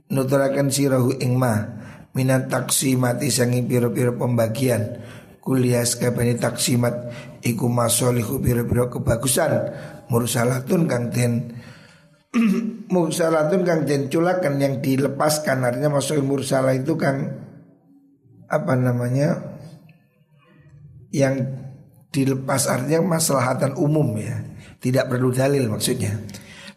nuturakan 0.06 0.70
sirahu 0.70 1.18
ingma 1.18 1.82
minat 2.14 2.46
taksimati 2.46 3.26
sangi 3.34 3.66
piro-piro 3.66 4.14
pembagian 4.14 5.02
kuliah 5.42 5.82
sekabani 5.82 6.38
taksimat 6.38 7.10
iku 7.42 7.66
masolihu 7.66 8.38
piro-piro 8.38 8.86
kebagusan 8.86 9.66
mursalatun 10.06 10.86
kang 10.86 11.10
den 11.10 11.58
mursalatun 12.94 13.66
kang 13.66 13.82
den 13.82 14.06
culakan 14.06 14.62
yang 14.62 14.78
dilepaskan 14.78 15.66
artinya 15.66 15.98
masuk 15.98 16.22
mursalah 16.22 16.70
itu 16.70 16.94
kang 16.94 17.34
apa 18.46 18.78
namanya 18.78 19.58
yang 21.10 21.57
dilepas 22.08 22.68
artinya 22.68 23.18
maslahatan 23.18 23.76
umum 23.76 24.16
ya. 24.16 24.36
Tidak 24.78 25.10
perlu 25.10 25.34
dalil 25.34 25.66
maksudnya. 25.66 26.14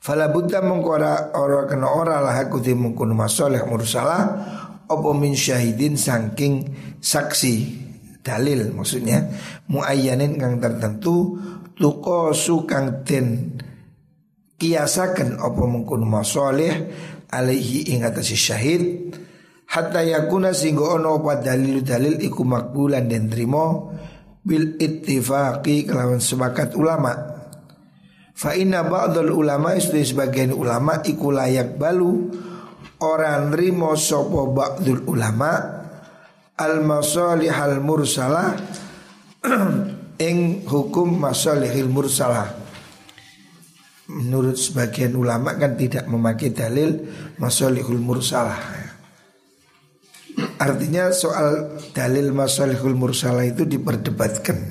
Fala 0.02 0.34
buddha 0.34 0.66
mengkora 0.66 1.38
ora 1.38 1.70
kena 1.70 1.86
ora 1.86 2.18
lah 2.18 2.34
aku 2.42 2.58
ti 2.58 2.74
mengkono 2.74 3.14
masalah 3.14 3.70
mursalah 3.70 4.22
opo 4.90 5.14
min 5.14 5.38
syahidin 5.38 5.94
saking 5.94 6.74
saksi 6.98 7.56
dalil 8.26 8.74
maksudnya. 8.74 9.30
Muayyanin 9.70 10.42
kang 10.42 10.58
tertentu 10.58 11.38
tuko 11.78 12.34
kang 12.66 13.06
den 13.06 13.58
kiasakan 14.58 15.38
opo 15.38 15.70
mengkono 15.70 16.10
masalah 16.10 16.74
alaihi 17.30 17.94
ing 17.94 18.02
si 18.26 18.34
syahid. 18.34 19.14
Hatta 19.72 20.04
yakuna 20.04 20.52
singgo 20.52 21.00
ono 21.00 21.24
apa 21.24 21.40
dalil 21.40 21.80
dalil 21.80 22.20
iku 22.20 22.44
makbulan 22.44 23.08
dan 23.08 23.32
trimo 23.32 23.94
bil 24.42 24.78
ittifaqi 24.82 25.86
kelawan 25.86 26.18
sepakat 26.18 26.74
ulama. 26.74 27.14
Fa 28.34 28.58
inna 28.58 28.82
ba'dul 28.82 29.30
ulama 29.30 29.78
istri 29.78 30.02
sebagian 30.02 30.50
ulama 30.50 31.06
iku 31.06 31.30
layak 31.30 31.78
balu 31.78 32.34
orang 33.06 33.54
rimo 33.54 33.94
sopo 33.94 34.50
ba'dul 34.50 35.06
ulama 35.06 35.54
al 36.58 36.82
masalih 36.82 37.54
al 37.54 37.78
mursalah 37.86 38.58
ing 40.28 40.66
hukum 40.66 41.22
masalihil 41.22 41.90
mursalah. 41.90 42.50
Menurut 44.12 44.58
sebagian 44.60 45.16
ulama 45.16 45.56
kan 45.56 45.78
tidak 45.78 46.04
memakai 46.10 46.52
dalil 46.52 47.00
masalihul 47.40 48.02
mursalah 48.02 48.81
Artinya 50.62 51.10
soal 51.10 51.82
dalil 51.98 52.30
masalihul 52.30 52.94
mursalah 52.94 53.50
itu 53.50 53.66
diperdebatkan. 53.66 54.62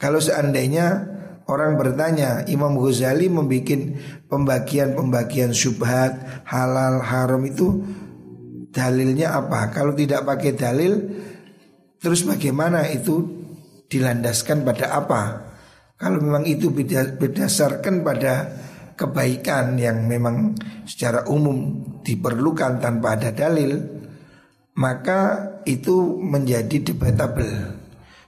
Kalau 0.00 0.16
seandainya 0.16 1.04
orang 1.44 1.76
bertanya 1.76 2.48
Imam 2.48 2.72
Ghazali 2.80 3.28
membuat 3.28 4.00
pembagian-pembagian 4.32 5.52
syubhat 5.52 6.16
halal 6.48 7.04
haram 7.04 7.44
itu 7.44 7.84
dalilnya 8.72 9.36
apa? 9.36 9.68
Kalau 9.76 9.92
tidak 9.92 10.24
pakai 10.24 10.56
dalil 10.56 10.92
terus 12.00 12.24
bagaimana 12.24 12.88
itu 12.88 13.28
dilandaskan 13.92 14.64
pada 14.64 14.96
apa? 14.96 15.22
Kalau 16.00 16.22
memang 16.22 16.48
itu 16.48 16.72
berdasarkan 16.72 18.06
pada 18.06 18.54
kebaikan 18.94 19.76
yang 19.76 20.06
memang 20.06 20.54
secara 20.88 21.26
umum 21.26 21.82
diperlukan 22.06 22.78
tanpa 22.78 23.18
ada 23.18 23.34
dalil, 23.34 23.97
maka 24.78 25.20
itu 25.66 26.22
menjadi 26.22 26.94
debatable. 26.94 27.74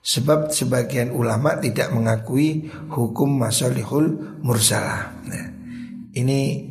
Sebab 0.01 0.51
sebagian 0.51 1.15
ulama 1.15 1.61
tidak 1.61 1.95
mengakui 1.95 2.73
hukum 2.91 3.37
masalihul 3.39 4.41
mursalah. 4.43 5.13
Nah, 5.29 5.47
ini 6.17 6.67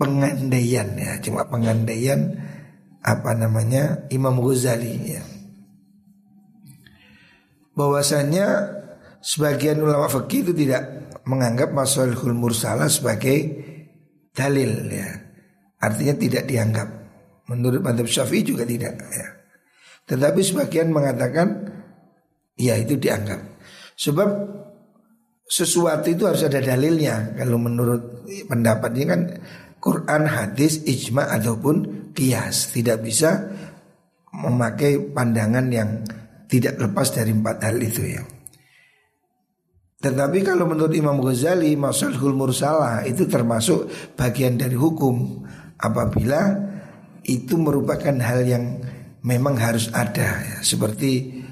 pengandaian 0.00 0.88
ya, 0.96 1.18
cuma 1.20 1.44
pengandaian 1.50 2.38
apa 3.02 3.34
namanya 3.36 4.08
Imam 4.08 4.38
Ghazali 4.40 4.94
ya. 5.10 5.22
Bahwasanya 7.76 8.72
sebagian 9.20 9.82
ulama 9.82 10.08
fikih 10.08 10.48
itu 10.48 10.52
tidak 10.56 11.12
menganggap 11.26 11.74
masalihul 11.74 12.32
mursalah 12.32 12.86
sebagai 12.86 13.66
dalil 14.32 14.86
ya. 14.88 15.10
Artinya 15.82 16.14
tidak 16.16 16.46
dianggap. 16.46 17.05
Menurut 17.46 17.80
madhab 17.82 18.06
syafi'i 18.10 18.42
juga 18.42 18.66
tidak 18.66 18.98
ya. 19.10 19.28
Tetapi 20.06 20.40
sebagian 20.42 20.90
mengatakan 20.90 21.70
ya 22.58 22.74
itu 22.78 22.98
dianggap. 22.98 23.42
Sebab 23.94 24.28
sesuatu 25.46 26.06
itu 26.10 26.26
harus 26.26 26.42
ada 26.42 26.58
dalilnya. 26.58 27.34
Kalau 27.38 27.58
menurut 27.58 28.26
pendapatnya 28.50 29.04
kan 29.06 29.20
Quran, 29.78 30.26
hadis, 30.26 30.82
ijma 30.82 31.30
ataupun 31.30 32.10
kias 32.10 32.74
tidak 32.74 33.06
bisa 33.06 33.46
memakai 34.34 34.98
pandangan 35.14 35.66
yang 35.70 36.02
tidak 36.50 36.78
lepas 36.82 37.14
dari 37.14 37.30
empat 37.30 37.56
hal 37.62 37.78
itu 37.78 38.02
ya. 38.02 38.22
Tetapi 39.96 40.38
kalau 40.44 40.68
menurut 40.68 40.92
Imam 40.92 41.18
Ghazali 41.22 41.72
Masalhul 41.78 42.36
Mursalah 42.36 43.06
itu 43.08 43.24
termasuk 43.26 43.88
bagian 44.14 44.60
dari 44.60 44.76
hukum 44.76 45.46
Apabila 45.76 46.40
itu 47.26 47.58
merupakan 47.58 48.14
hal 48.22 48.46
yang 48.46 48.78
memang 49.26 49.58
harus 49.58 49.90
ada 49.90 50.40
ya. 50.46 50.58
Seperti 50.62 51.42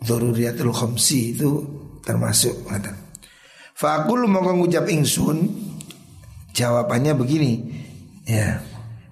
Doruriyatul 0.00 0.72
Khomsi 0.72 1.36
itu 1.36 1.50
termasuk 2.00 2.64
Fakul 3.76 4.24
mau 4.24 4.44
ngucap 4.44 4.88
ingsun 4.88 5.68
Jawabannya 6.56 7.12
begini 7.12 7.52
Ya 8.24 8.64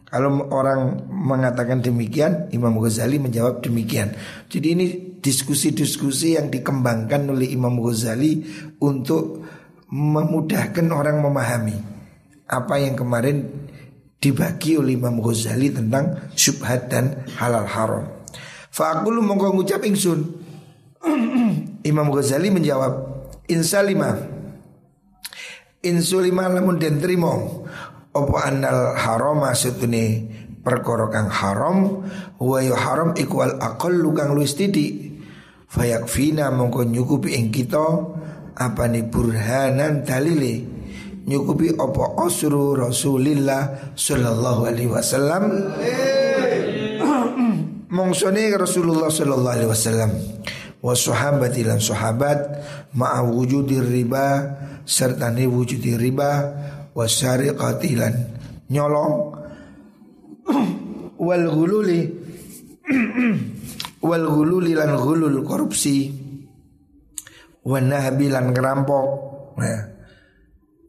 kalau 0.08 0.48
orang 0.48 1.04
mengatakan 1.12 1.84
demikian, 1.84 2.48
Imam 2.48 2.80
Ghazali 2.80 3.20
menjawab 3.20 3.60
demikian. 3.60 4.16
Jadi 4.48 4.66
ini 4.72 4.86
diskusi-diskusi 5.20 6.40
yang 6.40 6.48
dikembangkan 6.48 7.28
oleh 7.28 7.52
Imam 7.52 7.76
Ghazali 7.76 8.40
untuk 8.80 9.44
memudahkan 9.92 10.88
orang 10.88 11.20
memahami 11.20 11.76
apa 12.48 12.74
yang 12.80 12.96
kemarin 12.96 13.67
dibagi 14.18 14.78
oleh 14.78 14.98
Imam 14.98 15.22
Ghazali 15.22 15.70
tentang 15.70 16.30
syubhat 16.34 16.90
dan 16.90 17.26
halal 17.38 17.66
haram. 17.66 18.04
Fa'akulu 18.74 19.22
mongko 19.22 19.54
ngucap 19.54 19.82
ingsun. 19.86 20.20
Imam 21.90 22.08
Ghazali 22.10 22.50
menjawab, 22.50 22.92
Insalima. 23.48 24.18
Insulima 25.86 26.50
lamun 26.50 26.76
den 26.76 26.98
trimo. 26.98 27.64
Opo 28.10 28.34
anal 28.40 28.98
haram 28.98 29.46
maksudnya 29.46 30.26
perkara 30.66 31.06
kang 31.08 31.30
haram? 31.30 32.02
Wa 32.42 32.58
haram 32.74 33.14
ikwal 33.14 33.62
aqallu 33.62 34.10
kang 34.10 34.34
luwih 34.34 34.50
titik 34.50 35.08
fayakfina 35.68 36.48
mongko 36.50 36.88
nyukupi 36.88 37.36
ing 37.36 37.52
kita 37.52 37.86
apa 38.58 38.84
ni 38.90 39.06
burhanan 39.06 40.02
dalile 40.02 40.77
nyukupi 41.28 41.76
opo 41.76 42.24
osru 42.24 42.72
Rasulillah 42.72 43.92
sallallahu 43.92 44.64
alaihi 44.64 44.88
wasallam. 44.88 45.44
Mongsone 47.92 48.48
Rasulullah 48.56 49.12
sallallahu 49.12 49.56
alaihi 49.60 49.70
wasallam. 49.70 50.10
Wa 50.80 50.96
sahabati 50.96 51.68
lan 51.68 51.84
sahabat 51.84 52.64
ma'a 52.96 53.20
wujudir 53.28 53.84
riba 53.84 54.56
serta 54.88 55.28
ni 55.28 55.44
wujudir 55.44 56.00
riba 56.00 56.48
wasyariqati 56.96 57.90
lan 57.92 58.14
nyolong. 58.72 59.36
Wal 61.28 61.44
gululi 61.50 62.08
wal 64.08 64.24
gululi 64.32 64.72
lan 64.72 64.96
gulul 64.96 65.44
korupsi. 65.44 66.08
Wan 67.68 67.92
nahbi 67.92 68.32
lan 68.32 68.54
ngerampok. 68.54 69.06
Nah, 69.58 69.87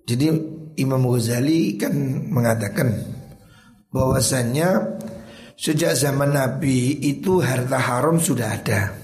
jadi 0.10 0.34
Imam 0.82 1.06
Ghazali 1.06 1.78
kan 1.78 1.93
mengatakan 2.34 2.98
bahwasannya 3.93 4.98
sejak 5.54 5.93
zaman 5.93 6.34
Nabi 6.34 6.98
itu 6.98 7.45
harta 7.45 7.78
haram 7.78 8.17
sudah 8.17 8.58
ada. 8.58 8.98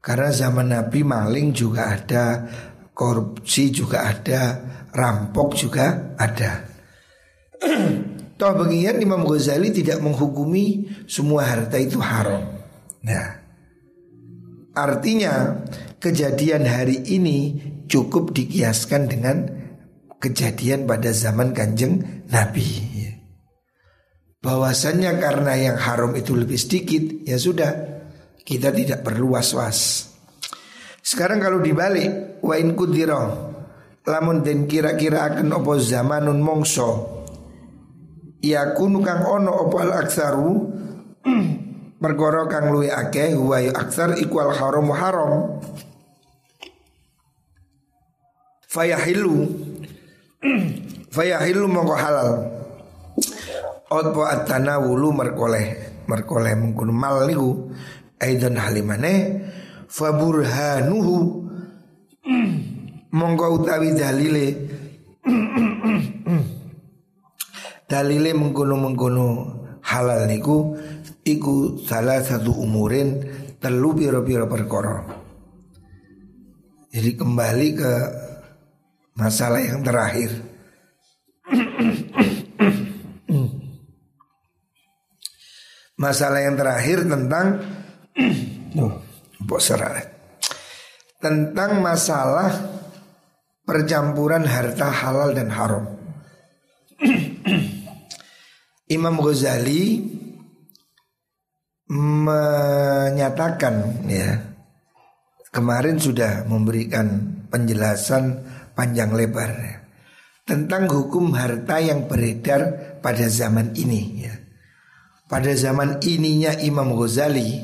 Karena 0.00 0.32
zaman 0.32 0.72
Nabi 0.72 1.04
maling 1.04 1.52
juga 1.52 1.92
ada, 1.92 2.48
korupsi 2.96 3.68
juga 3.68 4.08
ada, 4.08 4.64
rampok 4.96 5.60
juga 5.60 6.16
ada. 6.16 6.64
Toh 8.40 8.52
bagian 8.56 8.96
Imam 8.96 9.28
Ghazali 9.28 9.76
tidak 9.76 10.00
menghukumi 10.00 10.88
semua 11.04 11.44
harta 11.46 11.76
itu 11.76 12.00
haram. 12.00 12.48
Nah, 13.04 13.28
artinya 14.72 15.62
kejadian 16.00 16.64
hari 16.64 17.06
ini 17.12 17.60
cukup 17.86 18.32
dikiaskan 18.34 19.06
dengan 19.06 19.61
kejadian 20.22 20.86
pada 20.86 21.10
zaman 21.10 21.50
kanjeng 21.50 22.22
Nabi. 22.30 22.94
Bahwasannya 24.38 25.18
karena 25.18 25.52
yang 25.58 25.78
haram 25.82 26.14
itu 26.14 26.38
lebih 26.38 26.58
sedikit, 26.58 27.26
ya 27.26 27.38
sudah 27.38 27.70
kita 28.46 28.70
tidak 28.70 29.02
perlu 29.02 29.34
was-was. 29.34 30.10
Sekarang 31.02 31.42
kalau 31.42 31.58
dibalik, 31.58 32.38
wa 32.42 32.54
in 32.58 32.74
kudiro 32.74 33.52
lamun 34.02 34.42
den 34.42 34.66
kira-kira 34.66 35.30
akan 35.30 35.62
opo 35.62 35.78
zamanun 35.78 36.42
mongso 36.42 37.22
yakunu 38.42 38.98
kang 38.98 39.22
ono 39.22 39.62
opo 39.66 39.78
al 39.78 39.94
aksaru 39.94 40.52
perkara 42.02 42.50
kang 42.50 42.74
luwi 42.74 42.90
akeh 42.90 43.38
huwa 43.38 43.62
aksar 43.62 44.18
ikwal 44.18 44.50
haram 44.50 44.90
haram 44.90 45.32
fayahilu 48.66 49.46
fayahilu 51.14 51.70
mongko 51.70 51.94
halal. 51.94 52.30
Otpo 53.92 54.24
atana 54.24 54.80
wulu 54.80 55.12
merkoleh 55.12 55.92
Merkoleh 56.08 56.56
mengkuno 56.58 56.90
mal 56.90 57.28
niku? 57.28 57.70
Aidan 58.18 58.58
halimane 58.58 59.46
Faburhanuhu. 59.86 61.46
Monggo 63.18 63.46
utawi 63.60 63.92
dalile. 63.92 64.46
Dalile 67.92 68.32
mengkono-mengkono 68.32 69.26
halal 69.84 70.24
niku 70.24 70.80
iku 71.28 71.76
salah 71.76 72.24
satu 72.24 72.56
umurin 72.56 73.20
telu 73.60 73.92
piro-piro 73.92 74.48
perkara. 74.48 75.04
Jadi 76.88 77.10
kembali 77.12 77.68
ke 77.76 77.92
masalah 79.16 79.60
yang 79.60 79.80
terakhir. 79.84 80.52
masalah 86.02 86.42
yang 86.42 86.58
terakhir 86.58 87.06
tentang 87.06 87.62
tentang 91.22 91.78
masalah 91.78 92.50
percampuran 93.62 94.42
harta 94.42 94.90
halal 94.90 95.30
dan 95.30 95.46
haram. 95.54 95.86
Imam 98.90 99.22
Ghazali 99.22 100.02
menyatakan 101.86 103.74
ya 104.10 104.42
kemarin 105.54 106.02
sudah 106.02 106.42
memberikan 106.50 107.38
penjelasan 107.46 108.42
panjang 108.72 109.12
lebar 109.12 109.50
ya, 109.52 109.76
tentang 110.44 110.88
hukum 110.88 111.32
harta 111.36 111.78
yang 111.78 112.08
beredar 112.08 112.94
pada 113.00 113.26
zaman 113.28 113.76
ini 113.76 114.26
ya. 114.26 114.34
pada 115.26 115.52
zaman 115.56 116.02
ininya 116.04 116.52
Imam 116.60 116.92
Ghazali 116.92 117.56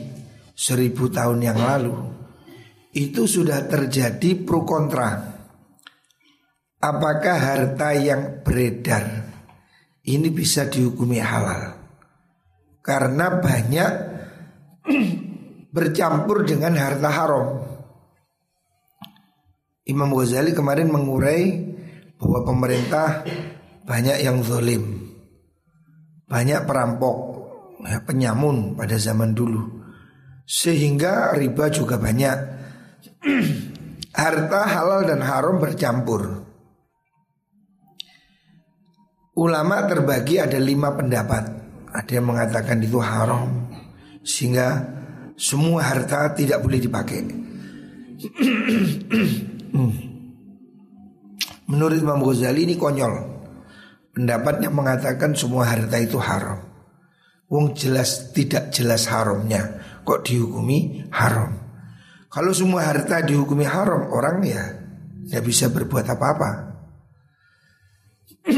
seribu 0.56 1.12
tahun 1.12 1.44
yang 1.44 1.60
lalu 1.60 2.18
itu 2.96 3.28
sudah 3.28 3.68
terjadi 3.68 4.42
pro 4.42 4.64
kontra. 4.64 5.36
Apakah 6.78 7.36
harta 7.36 7.90
yang 7.94 8.42
beredar 8.46 9.06
ini 10.06 10.30
bisa 10.30 10.70
dihukumi 10.70 11.18
halal? 11.18 11.74
Karena 12.80 13.42
banyak 13.42 13.92
bercampur 15.74 16.46
dengan 16.46 16.78
harta 16.78 17.10
haram. 17.10 17.46
Imam 19.88 20.12
Ghazali 20.12 20.52
kemarin 20.52 20.92
mengurai 20.92 21.48
bahwa 22.20 22.44
pemerintah 22.44 23.24
banyak 23.88 24.20
yang 24.20 24.44
zalim, 24.44 25.16
banyak 26.28 26.68
perampok, 26.68 27.16
ya, 27.88 28.04
penyamun 28.04 28.76
pada 28.76 29.00
zaman 29.00 29.32
dulu. 29.32 29.80
Sehingga 30.44 31.32
riba 31.32 31.72
juga 31.72 31.96
banyak. 31.96 32.38
Harta 34.18 34.66
halal 34.68 35.08
dan 35.08 35.24
haram 35.24 35.56
bercampur. 35.56 36.44
Ulama 39.40 39.88
terbagi 39.88 40.36
ada 40.42 40.58
lima 40.60 40.92
pendapat. 40.92 41.56
Ada 41.88 42.20
yang 42.20 42.28
mengatakan 42.28 42.84
itu 42.84 43.00
haram 43.00 43.72
Sehingga 44.20 44.84
semua 45.40 45.88
harta 45.88 46.36
tidak 46.36 46.60
boleh 46.60 46.84
dipakai 46.84 47.24
Menurut 51.68 51.96
Imam 52.00 52.24
Ghazali 52.24 52.64
ini 52.64 52.80
konyol. 52.80 53.36
Pendapatnya 54.16 54.72
mengatakan 54.72 55.36
semua 55.36 55.68
harta 55.68 56.00
itu 56.00 56.16
haram. 56.16 56.64
Wong 57.48 57.76
jelas 57.76 58.32
tidak 58.32 58.72
jelas 58.72 59.08
haramnya. 59.08 59.80
Kok 60.04 60.24
dihukumi? 60.24 61.04
Haram. 61.12 61.68
Kalau 62.28 62.52
semua 62.52 62.84
harta 62.84 63.24
dihukumi 63.24 63.64
haram 63.64 64.12
Orang 64.12 64.44
ya 64.44 64.60
Tidak 65.24 65.44
bisa 65.44 65.72
berbuat 65.72 66.08
apa-apa. 66.08 66.50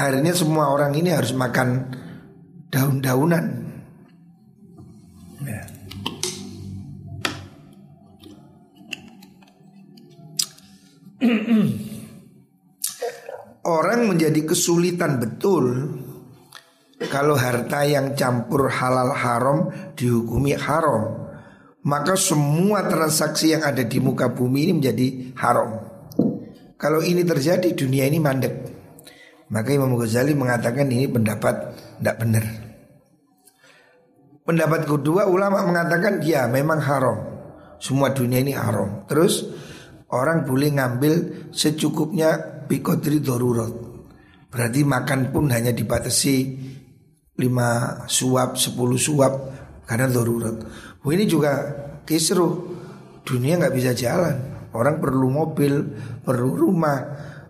Akhirnya 0.00 0.34
semua 0.34 0.70
orang 0.70 0.94
ini 0.94 1.14
harus 1.14 1.30
makan 1.34 1.90
Daun-daunan 2.70 3.69
Orang 13.60 14.08
menjadi 14.08 14.40
kesulitan 14.48 15.20
betul 15.20 15.92
kalau 17.12 17.36
harta 17.36 17.84
yang 17.84 18.16
campur 18.16 18.68
halal 18.72 19.12
haram 19.12 19.58
dihukumi 19.96 20.56
haram. 20.56 21.28
Maka 21.80 22.12
semua 22.12 22.84
transaksi 22.84 23.56
yang 23.56 23.64
ada 23.64 23.80
di 23.80 23.96
muka 24.04 24.28
bumi 24.28 24.68
ini 24.68 24.72
menjadi 24.84 25.32
haram. 25.40 25.80
Kalau 26.76 27.00
ini 27.00 27.24
terjadi 27.24 27.72
dunia 27.72 28.04
ini 28.04 28.20
mandek. 28.20 28.52
Maka 29.48 29.72
Imam 29.72 29.96
Ghazali 29.96 30.36
mengatakan 30.36 30.88
ini 30.92 31.08
pendapat 31.08 31.72
tidak 32.00 32.16
benar. 32.20 32.44
Pendapat 34.44 34.88
kedua 34.88 35.28
ulama 35.28 35.64
mengatakan 35.64 36.20
ya 36.24 36.48
memang 36.48 36.80
haram. 36.80 37.16
Semua 37.80 38.12
dunia 38.12 38.44
ini 38.44 38.52
haram. 38.52 39.08
Terus 39.08 39.48
orang 40.10 40.46
boleh 40.46 40.74
ngambil 40.74 41.14
secukupnya 41.54 42.62
bikodri 42.66 43.18
dorurat 43.18 43.90
Berarti 44.50 44.82
makan 44.82 45.30
pun 45.30 45.46
hanya 45.54 45.70
dibatasi 45.70 46.36
lima 47.38 48.02
suap, 48.10 48.58
sepuluh 48.58 48.98
suap 48.98 49.32
karena 49.86 50.10
darurat. 50.10 50.58
Oh, 51.06 51.10
ini 51.14 51.24
juga 51.24 51.54
kisru. 52.02 52.76
Dunia 53.22 53.62
nggak 53.62 53.74
bisa 53.74 53.94
jalan. 53.94 54.66
Orang 54.74 54.98
perlu 54.98 55.30
mobil, 55.30 55.94
perlu 56.26 56.50
rumah, 56.58 56.98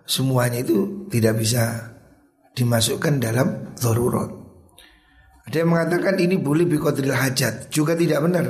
semuanya 0.05 0.61
itu 0.61 1.09
tidak 1.09 1.41
bisa 1.41 1.89
dimasukkan 2.53 3.17
dalam 3.17 3.73
darurat. 3.77 4.29
Ada 5.49 5.65
yang 5.65 5.73
mengatakan 5.73 6.21
ini 6.21 6.37
boleh 6.37 6.69
biqadril 6.69 7.17
hajat, 7.17 7.73
juga 7.73 7.97
tidak 7.97 8.21
benar. 8.29 8.45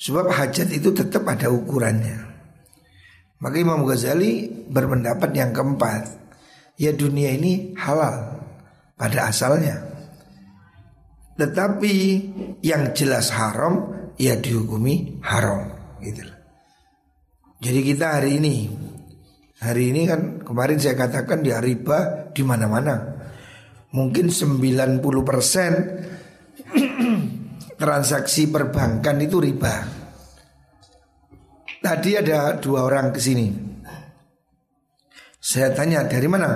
Sebab 0.00 0.32
hajat 0.32 0.72
itu 0.72 0.88
tetap 0.96 1.28
ada 1.28 1.52
ukurannya. 1.52 2.27
Maka 3.38 3.56
Imam 3.58 3.86
Ghazali 3.86 4.50
berpendapat 4.66 5.30
yang 5.30 5.54
keempat, 5.54 6.10
ya 6.74 6.90
dunia 6.90 7.38
ini 7.38 7.74
halal 7.78 8.42
pada 8.98 9.30
asalnya. 9.30 9.78
Tetapi 11.38 11.94
yang 12.66 12.90
jelas 12.98 13.30
haram 13.30 13.94
ya 14.18 14.34
dihukumi 14.34 15.22
haram 15.22 15.70
gitu 16.02 16.26
Jadi 17.62 17.80
kita 17.86 18.18
hari 18.18 18.42
ini 18.42 18.66
hari 19.62 19.94
ini 19.94 20.06
kan 20.10 20.42
kemarin 20.42 20.82
saya 20.82 20.98
katakan 20.98 21.42
di 21.42 21.54
riba 21.54 22.30
di 22.34 22.42
mana-mana. 22.42 23.18
Mungkin 23.94 24.34
90% 24.34 24.98
transaksi 27.82 28.50
perbankan 28.50 29.16
itu 29.22 29.38
riba. 29.38 29.97
Tadi 31.78 32.10
ada 32.18 32.58
dua 32.58 32.86
orang 32.86 33.14
ke 33.14 33.20
sini. 33.22 33.48
Saya 35.38 35.70
tanya 35.72 36.04
dari 36.04 36.26
mana? 36.26 36.50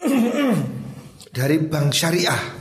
dari 1.36 1.56
bank 1.58 1.88
syariah. 1.92 2.60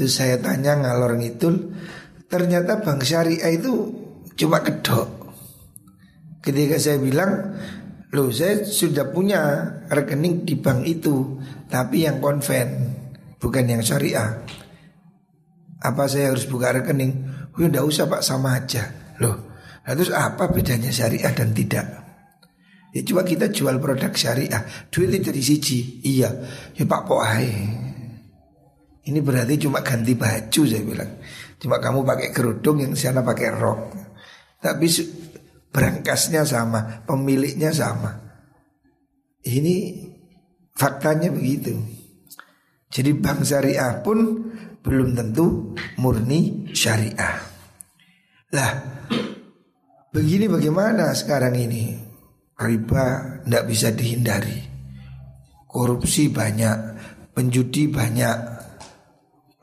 Terus 0.00 0.16
saya 0.16 0.40
tanya 0.40 0.80
ngalor 0.80 1.18
ngidul 1.20 1.76
Ternyata 2.24 2.80
bank 2.80 3.04
syariah 3.04 3.52
itu 3.52 3.92
cuma 4.38 4.64
kedok 4.64 5.28
Ketika 6.40 6.80
saya 6.80 6.96
bilang 6.96 7.58
Loh 8.16 8.32
saya 8.32 8.64
sudah 8.64 9.12
punya 9.12 9.68
rekening 9.92 10.48
di 10.48 10.56
bank 10.56 10.88
itu 10.88 11.36
Tapi 11.68 12.08
yang 12.08 12.16
konven 12.22 12.96
Bukan 13.36 13.64
yang 13.68 13.84
syariah 13.84 14.40
Apa 15.84 16.08
saya 16.08 16.32
harus 16.32 16.48
buka 16.48 16.72
rekening 16.80 17.12
Oh 17.52 17.68
tidak 17.68 17.84
usah 17.84 18.08
pak 18.08 18.24
sama 18.24 18.56
aja 18.56 18.88
Loh 19.20 19.49
terus 19.94 20.12
apa 20.14 20.50
bedanya 20.50 20.90
syariah 20.92 21.32
dan 21.34 21.50
tidak 21.54 21.86
Ya 22.90 23.06
coba 23.06 23.22
kita 23.22 23.54
jual 23.54 23.78
produk 23.78 24.10
syariah 24.10 24.66
Duit 24.90 25.14
itu 25.14 25.30
dari 25.30 25.38
siji 25.38 26.02
Iya 26.02 26.26
Ya 26.74 26.82
pak 26.90 27.06
poai 27.06 27.46
ini 29.10 29.18
berarti 29.24 29.66
cuma 29.66 29.80
ganti 29.80 30.12
baju 30.12 30.62
saya 30.68 30.82
bilang. 30.84 31.12
Cuma 31.56 31.80
kamu 31.80 32.04
pakai 32.04 32.28
kerudung 32.30 32.84
yang 32.84 32.92
sana 32.92 33.24
pakai 33.24 33.48
rok. 33.50 33.80
Tapi 34.60 34.86
berangkasnya 35.72 36.44
sama, 36.44 37.02
pemiliknya 37.08 37.72
sama. 37.72 38.12
Ini 39.40 39.76
faktanya 40.76 41.32
begitu. 41.32 41.74
Jadi 42.86 43.10
bank 43.16 43.42
syariah 43.42 43.98
pun 44.04 44.18
belum 44.84 45.16
tentu 45.16 45.72
murni 45.96 46.70
syariah. 46.76 47.40
Lah, 48.52 48.70
begini 50.10 50.50
bagaimana 50.50 51.14
sekarang 51.14 51.54
ini? 51.54 51.94
Riba 52.60 53.40
tidak 53.46 53.64
bisa 53.70 53.88
dihindari. 53.94 54.60
Korupsi 55.64 56.28
banyak, 56.28 56.76
penjudi 57.32 57.88
banyak, 57.88 58.36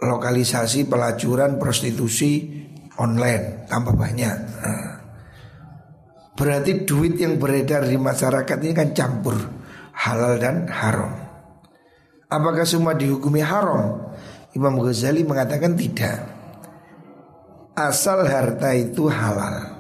lokalisasi 0.01 0.89
pelacuran 0.89 1.61
prostitusi 1.61 2.65
online 2.97 3.69
tambah 3.69 3.93
banyak. 3.93 4.37
Nah, 4.63 4.91
berarti 6.33 6.87
duit 6.89 7.21
yang 7.21 7.37
beredar 7.37 7.85
di 7.85 7.99
masyarakat 7.99 8.57
ini 8.65 8.73
kan 8.73 8.89
campur 8.97 9.37
halal 9.93 10.41
dan 10.41 10.65
haram. 10.69 11.13
Apakah 12.27 12.65
semua 12.65 12.97
dihukumi 12.97 13.39
haram? 13.45 14.09
Imam 14.57 14.73
Ghazali 14.81 15.21
mengatakan 15.21 15.77
tidak. 15.77 16.33
Asal 17.77 18.25
harta 18.25 18.73
itu 18.73 19.05
halal. 19.05 19.76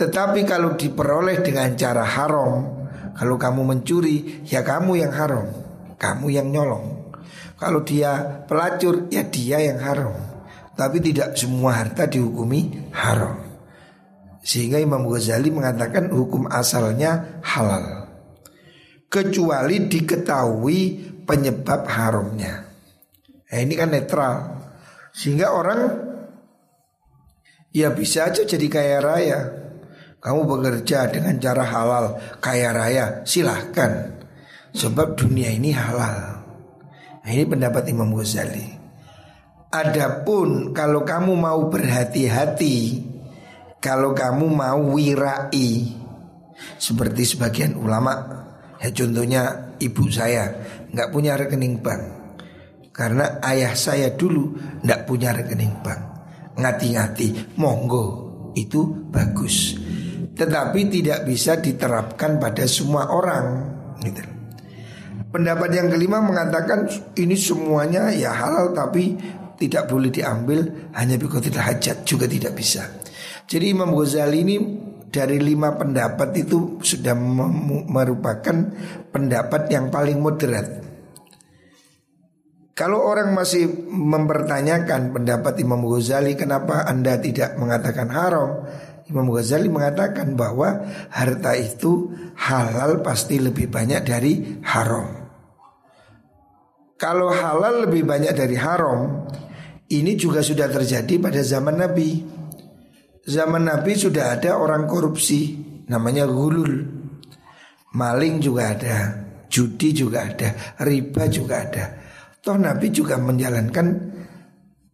Tetapi 0.00 0.48
kalau 0.48 0.80
diperoleh 0.80 1.44
dengan 1.44 1.76
cara 1.76 2.00
haram, 2.00 2.64
kalau 3.12 3.36
kamu 3.36 3.68
mencuri, 3.68 4.40
ya 4.48 4.64
kamu 4.64 4.96
yang 4.96 5.12
haram, 5.12 5.44
kamu 6.00 6.32
yang 6.32 6.48
nyolong. 6.48 7.12
Kalau 7.60 7.84
dia 7.84 8.40
pelacur 8.48 9.12
ya 9.12 9.28
dia 9.28 9.60
yang 9.60 9.76
haram. 9.76 10.16
Tapi 10.72 11.04
tidak 11.04 11.36
semua 11.36 11.76
harta 11.76 12.08
dihukumi 12.08 12.88
haram. 12.96 13.44
Sehingga 14.40 14.80
Imam 14.80 15.04
Ghazali 15.04 15.52
mengatakan 15.52 16.08
hukum 16.08 16.48
asalnya 16.48 17.44
halal. 17.44 18.08
Kecuali 19.12 19.84
diketahui 19.84 20.80
penyebab 21.28 21.84
haramnya. 21.84 22.64
Nah, 23.52 23.58
Ini 23.60 23.74
kan 23.76 23.92
netral. 23.92 24.36
Sehingga 25.12 25.52
orang 25.52 26.08
Ya 27.70 27.94
bisa 27.94 28.26
aja 28.26 28.42
jadi 28.42 28.66
kaya 28.66 28.98
raya 28.98 29.59
Kamu 30.20 30.44
bekerja 30.44 31.08
dengan 31.08 31.40
cara 31.40 31.64
halal 31.64 32.06
Kaya 32.44 32.76
raya 32.76 33.24
silahkan 33.24 34.20
Sebab 34.76 35.16
dunia 35.16 35.48
ini 35.48 35.72
halal 35.72 36.40
Nah, 37.20 37.30
ini 37.36 37.44
pendapat 37.44 37.84
Imam 37.92 38.16
Ghazali. 38.16 38.64
Adapun 39.70 40.74
kalau 40.74 41.06
kamu 41.06 41.36
mau 41.36 41.70
berhati-hati, 41.70 43.06
kalau 43.78 44.16
kamu 44.16 44.50
mau 44.50 44.80
wirai, 44.96 45.94
seperti 46.80 47.22
sebagian 47.22 47.78
ulama, 47.78 48.18
ya 48.82 48.90
contohnya 48.90 49.76
ibu 49.78 50.10
saya 50.10 50.50
nggak 50.90 51.10
punya 51.14 51.38
rekening 51.38 51.78
bank, 51.78 52.02
karena 52.90 53.38
ayah 53.46 53.78
saya 53.78 54.10
dulu 54.10 54.58
nggak 54.82 55.06
punya 55.06 55.30
rekening 55.30 55.76
bank. 55.86 56.02
Ngati-ngati, 56.58 57.54
monggo 57.54 58.04
itu 58.58 59.06
bagus, 59.12 59.78
tetapi 60.40 60.88
tidak 60.88 61.28
bisa 61.28 61.60
diterapkan 61.60 62.40
pada 62.40 62.64
semua 62.64 63.12
orang. 63.12 63.46
Gitu. 64.00 64.24
Pendapat 65.28 65.68
yang 65.76 65.92
kelima 65.92 66.24
mengatakan 66.24 66.88
ini 67.20 67.36
semuanya 67.36 68.08
ya 68.08 68.32
halal 68.32 68.72
tapi 68.72 69.20
tidak 69.60 69.92
boleh 69.92 70.08
diambil 70.08 70.64
hanya 70.96 71.20
tidak 71.20 71.60
hajat 71.60 72.08
juga 72.08 72.24
tidak 72.24 72.56
bisa. 72.56 72.88
Jadi 73.44 73.76
Imam 73.76 73.92
Ghazali 73.92 74.38
ini 74.40 74.56
dari 75.12 75.36
lima 75.36 75.76
pendapat 75.76 76.32
itu 76.40 76.80
sudah 76.80 77.12
merupakan 77.84 78.56
pendapat 79.12 79.62
yang 79.68 79.92
paling 79.92 80.16
moderat. 80.24 80.80
Kalau 82.72 83.04
orang 83.04 83.36
masih 83.36 83.68
mempertanyakan 83.92 85.12
pendapat 85.12 85.52
Imam 85.60 85.84
Ghazali 85.84 86.32
kenapa 86.32 86.88
Anda 86.88 87.20
tidak 87.20 87.60
mengatakan 87.60 88.08
haram? 88.08 88.64
Imam 89.10 89.26
Ghazali 89.34 89.66
mengatakan 89.66 90.38
bahwa 90.38 90.86
harta 91.10 91.58
itu 91.58 92.14
halal 92.38 93.02
pasti 93.02 93.42
lebih 93.42 93.66
banyak 93.66 94.06
dari 94.06 94.62
haram. 94.62 95.26
Kalau 96.94 97.34
halal 97.34 97.90
lebih 97.90 98.06
banyak 98.06 98.30
dari 98.30 98.54
haram, 98.54 99.26
ini 99.90 100.14
juga 100.14 100.46
sudah 100.46 100.70
terjadi 100.70 101.18
pada 101.18 101.42
zaman 101.42 101.82
Nabi. 101.82 102.22
Zaman 103.26 103.66
Nabi 103.66 103.92
sudah 103.98 104.38
ada 104.38 104.54
orang 104.54 104.86
korupsi, 104.86 105.58
namanya 105.90 106.30
gulul. 106.30 106.86
Maling 107.90 108.38
juga 108.38 108.78
ada, 108.78 109.26
judi 109.50 109.90
juga 109.90 110.30
ada, 110.30 110.54
riba 110.86 111.26
juga 111.26 111.66
ada. 111.66 111.84
Toh 112.38 112.54
Nabi 112.54 112.94
juga 112.94 113.18
menjalankan 113.18 113.86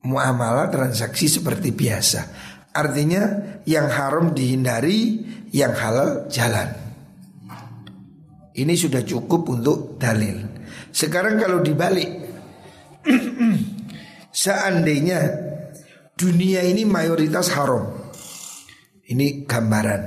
muamalah 0.06 0.72
transaksi 0.72 1.26
seperti 1.28 1.74
biasa. 1.74 2.54
Artinya 2.76 3.22
yang 3.64 3.88
haram 3.88 4.36
dihindari, 4.36 5.24
yang 5.56 5.72
halal 5.72 6.28
jalan. 6.28 6.76
Ini 8.52 8.74
sudah 8.76 9.00
cukup 9.00 9.48
untuk 9.48 9.96
dalil. 9.96 10.44
Sekarang 10.92 11.40
kalau 11.40 11.64
dibalik 11.64 12.08
Seandainya 14.36 15.20
dunia 16.12 16.60
ini 16.60 16.84
mayoritas 16.84 17.48
haram. 17.56 18.12
Ini 19.08 19.48
gambaran. 19.48 20.02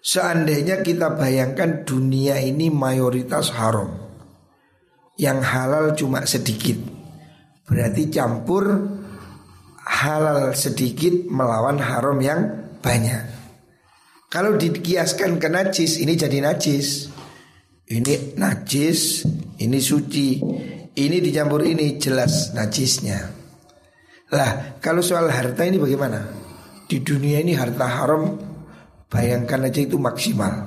Seandainya 0.00 0.80
kita 0.80 1.18
bayangkan 1.20 1.84
dunia 1.84 2.40
ini 2.40 2.72
mayoritas 2.72 3.52
haram. 3.52 3.92
Yang 5.20 5.38
halal 5.44 5.84
cuma 6.00 6.24
sedikit. 6.24 6.80
Berarti 7.68 8.08
campur 8.08 8.95
halal 9.86 10.50
sedikit 10.52 11.30
melawan 11.30 11.78
haram 11.78 12.18
yang 12.18 12.40
banyak. 12.82 13.22
Kalau 14.26 14.58
dikiaskan 14.58 15.38
ke 15.38 15.46
najis 15.46 16.02
ini 16.02 16.18
jadi 16.18 16.42
najis. 16.42 17.14
Ini 17.86 18.34
najis, 18.34 19.22
ini 19.62 19.78
suci, 19.78 20.42
ini 20.98 21.16
dicampur 21.22 21.62
ini 21.62 21.94
jelas 22.02 22.50
najisnya. 22.50 23.30
Lah 24.34 24.82
kalau 24.82 25.06
soal 25.06 25.30
harta 25.30 25.62
ini 25.62 25.78
bagaimana? 25.78 26.26
Di 26.90 26.98
dunia 26.98 27.38
ini 27.38 27.54
harta 27.54 27.86
haram 27.86 28.34
bayangkan 29.06 29.70
aja 29.70 29.86
itu 29.86 30.02
maksimal 30.02 30.66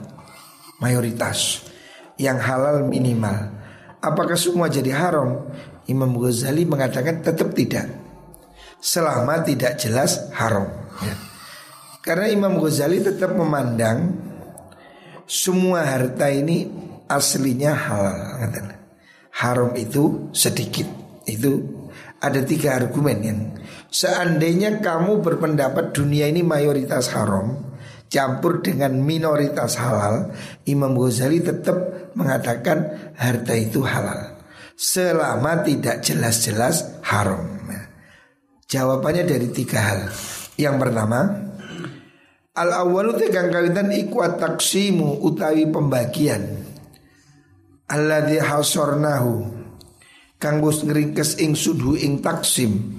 mayoritas 0.80 1.68
yang 2.16 2.40
halal 2.40 2.88
minimal. 2.88 3.52
Apakah 4.00 4.40
semua 4.40 4.72
jadi 4.72 4.96
haram? 4.96 5.52
Imam 5.92 6.16
Ghazali 6.16 6.64
mengatakan 6.64 7.20
tetap 7.20 7.52
tidak. 7.52 8.09
Selama 8.80 9.44
tidak 9.44 9.76
jelas 9.76 10.32
haram. 10.32 10.72
Ya. 11.04 11.16
Karena 12.00 12.32
Imam 12.32 12.58
Ghazali 12.64 13.04
tetap 13.04 13.36
memandang 13.36 14.16
semua 15.28 15.84
harta 15.84 16.32
ini 16.32 16.66
aslinya 17.12 17.76
halal 17.76 18.18
haram 19.36 19.76
itu 19.76 20.32
sedikit. 20.32 20.88
Itu 21.28 21.62
ada 22.24 22.42
tiga 22.42 22.80
argumen 22.80 23.18
yang 23.22 23.40
seandainya 23.92 24.80
kamu 24.82 25.22
berpendapat 25.22 25.94
dunia 25.94 26.28
ini 26.28 26.42
mayoritas 26.42 27.12
haram 27.14 27.70
campur 28.10 28.66
dengan 28.66 28.98
minoritas 29.06 29.78
halal, 29.78 30.34
Imam 30.66 30.98
Ghazali 30.98 31.46
tetap 31.46 32.10
mengatakan 32.18 33.14
harta 33.16 33.54
itu 33.54 33.86
halal 33.86 34.36
selama 34.74 35.62
tidak 35.62 36.02
jelas-jelas 36.02 37.00
haram. 37.06 37.59
Jawabannya 38.70 39.26
dari 39.26 39.50
tiga 39.50 39.82
hal. 39.82 40.14
Yang 40.54 40.76
pertama, 40.78 41.26
al 42.54 42.70
awalu 42.70 43.18
tegang 43.18 43.50
kawitan 43.50 43.90
iku 43.90 44.22
taksimu 44.38 45.26
utawi 45.26 45.66
pembagian. 45.66 46.62
Alladzi 47.90 48.38
hasornahu 48.38 49.50
kang 50.38 50.62
wis 50.62 50.86
ngringkes 50.86 51.42
ingsun 51.42 51.82
hu 51.82 51.98
ing 51.98 52.22
taksim. 52.22 52.94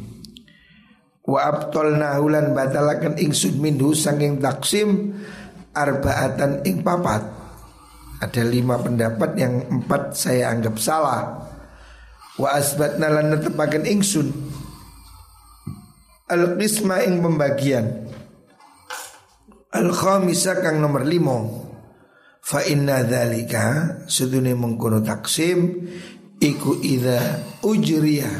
Wa 1.22 1.46
abtolnahu 1.46 2.26
lan 2.26 2.50
batalaken 2.50 3.22
ingsun 3.22 3.62
minhu 3.62 3.94
saking 3.94 4.42
taksim 4.42 5.14
arbaatan 5.70 6.66
ing 6.66 6.83
papat. 6.83 7.22
Ada 8.18 8.42
lima 8.42 8.74
pendapat 8.74 9.38
yang 9.38 9.70
empat 9.70 10.18
saya 10.18 10.50
anggap 10.50 10.83
salah. 10.83 11.46
Wa 12.35 12.59
asbatna 12.59 13.06
lan 13.06 13.38
netepaken 13.38 13.87
ingsun 13.87 14.49
al 16.31 16.55
qisma 16.55 17.03
ing 17.03 17.19
pembagian. 17.19 18.07
Al 19.75 19.90
khamisah 19.90 20.62
kang 20.62 20.79
nomor 20.79 21.07
limo 21.07 21.71
Fa 22.40 22.66
inna 22.66 23.07
dzalika 23.07 24.03
sedune 24.11 24.57
mengkono 24.59 25.05
taksim 25.05 25.87
iku 26.40 26.83
idza 26.83 27.21
ujriya. 27.62 28.31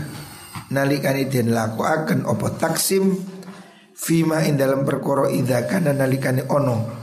Nalikane 0.75 1.31
den 1.31 1.55
lakuaken 1.55 2.27
apa 2.27 2.49
taksim? 2.59 3.15
Fima 3.95 4.41
ing 4.49 4.57
dalam 4.57 4.83
perkara 4.83 5.29
idza 5.29 5.69
kana 5.69 5.93
nalikane 5.93 6.49
ono 6.49 6.99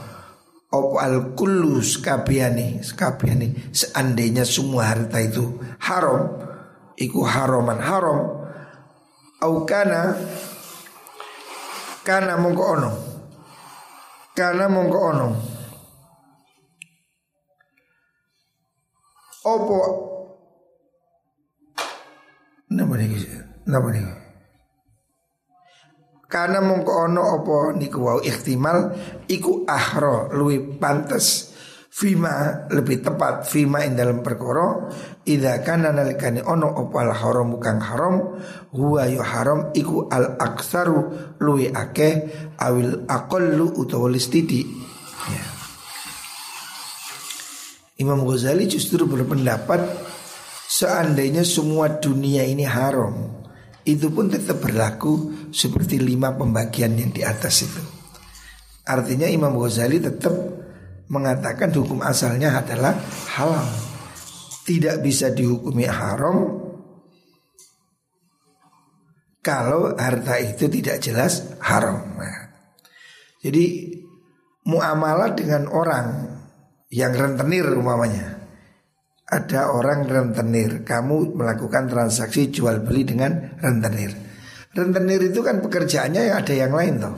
apa 0.67 0.97
al 0.99 1.31
kullu 1.31 1.79
skabiyane 1.79 2.83
seandainya 3.71 4.43
semua 4.43 4.91
harta 4.91 5.23
itu 5.23 5.61
haram 5.79 6.43
iku 6.99 7.23
haraman 7.23 7.79
haram. 7.79 8.19
Au 9.37 9.63
kana 9.69 10.17
kana 12.07 12.39
mongko 12.39 12.63
ono 12.63 12.91
kana 14.31 14.65
mongko 14.71 14.99
ono 15.11 15.27
Opo 19.47 19.79
Napa 22.67 22.99
niki? 22.99 23.23
Napa 23.71 23.87
niki? 23.95 24.13
Karena 26.27 26.59
mongko 26.59 26.91
ono 27.07 27.21
opo 27.39 27.71
niku 27.71 28.03
wau 28.03 28.19
ikhtimal 28.19 28.91
iku 29.31 29.63
ahro 29.63 30.27
luwi 30.35 30.75
pantes 30.75 31.55
Fima 31.97 32.69
lebih 32.69 33.01
tepat 33.01 33.49
Fima 33.49 33.81
in 33.81 33.97
dalam 33.97 34.21
perkoro 34.21 34.93
Ida 35.25 35.65
kana 35.65 35.89
nalikani 35.89 36.45
ono 36.45 36.69
opo 36.69 37.01
al 37.01 37.09
haram 37.09 37.57
bukan 37.57 37.77
haram 37.81 38.15
Huwa 38.69 39.09
yu 39.09 39.25
haram 39.25 39.73
iku 39.73 40.05
al 40.13 40.37
aksaru 40.37 41.33
luwi 41.41 41.73
akeh 41.73 42.29
Awil 42.61 43.09
akollu 43.09 43.81
utawa 43.81 44.13
listidi 44.13 44.61
Ya 45.33 45.57
Imam 47.97 48.21
Ghazali 48.29 48.69
justru 48.69 49.09
berpendapat 49.09 49.81
seandainya 50.69 51.41
semua 51.41 51.97
dunia 51.97 52.45
ini 52.45 52.61
haram, 52.61 53.41
itu 53.81 54.13
pun 54.13 54.29
tetap 54.29 54.61
berlaku 54.61 55.33
seperti 55.49 55.97
lima 55.97 56.29
pembagian 56.37 56.93
yang 56.93 57.09
di 57.09 57.25
atas 57.25 57.65
itu. 57.65 57.81
Artinya 58.85 59.25
Imam 59.25 59.57
Ghazali 59.57 59.97
tetap 59.97 60.29
mengatakan 61.07 61.71
hukum 61.71 62.03
asalnya 62.03 62.59
adalah 62.59 62.95
halal. 63.35 63.67
Tidak 64.67 64.99
bisa 64.99 65.31
dihukumi 65.31 65.87
haram 65.87 66.59
kalau 69.39 69.95
harta 69.95 70.35
itu 70.43 70.67
tidak 70.67 70.99
jelas 70.99 71.55
haram. 71.63 72.19
Nah, 72.19 72.51
jadi 73.39 73.95
muamalah 74.67 75.31
dengan 75.39 75.71
orang 75.71 76.35
yang 76.91 77.15
rentenir 77.15 77.63
umpamanya 77.71 78.37
ada 79.27 79.75
orang 79.75 80.07
rentenir, 80.07 80.87
kamu 80.87 81.35
melakukan 81.35 81.91
transaksi 81.91 82.47
jual 82.47 82.79
beli 82.79 83.03
dengan 83.03 83.59
rentenir. 83.59 84.15
Rentenir 84.71 85.19
itu 85.19 85.43
kan 85.43 85.59
pekerjaannya 85.59 86.31
ya 86.31 86.39
ada 86.39 86.53
yang 86.55 86.71
lain 86.71 86.95
toh. 87.03 87.15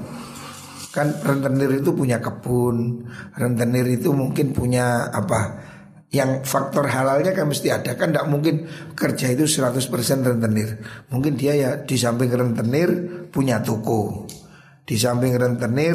Kan 0.90 1.14
rentenir 1.22 1.70
itu 1.82 1.94
punya 1.94 2.18
kebun, 2.18 3.06
rentenir 3.38 3.86
itu 3.86 4.10
mungkin 4.10 4.58
punya 4.58 5.14
apa? 5.14 5.62
Yang 6.10 6.50
faktor 6.50 6.90
halalnya 6.90 7.38
kan 7.38 7.46
mesti 7.46 7.70
ada 7.70 7.94
kan 7.94 8.10
tidak 8.10 8.26
mungkin 8.26 8.66
kerja 8.98 9.30
itu 9.30 9.46
100% 9.46 9.86
rentenir. 10.26 10.82
Mungkin 11.14 11.38
dia 11.38 11.54
ya 11.54 11.72
di 11.86 11.94
samping 11.94 12.34
rentenir 12.34 12.90
punya 13.30 13.62
toko. 13.62 14.26
Di 14.90 14.98
samping 14.98 15.38
rentenir 15.38 15.94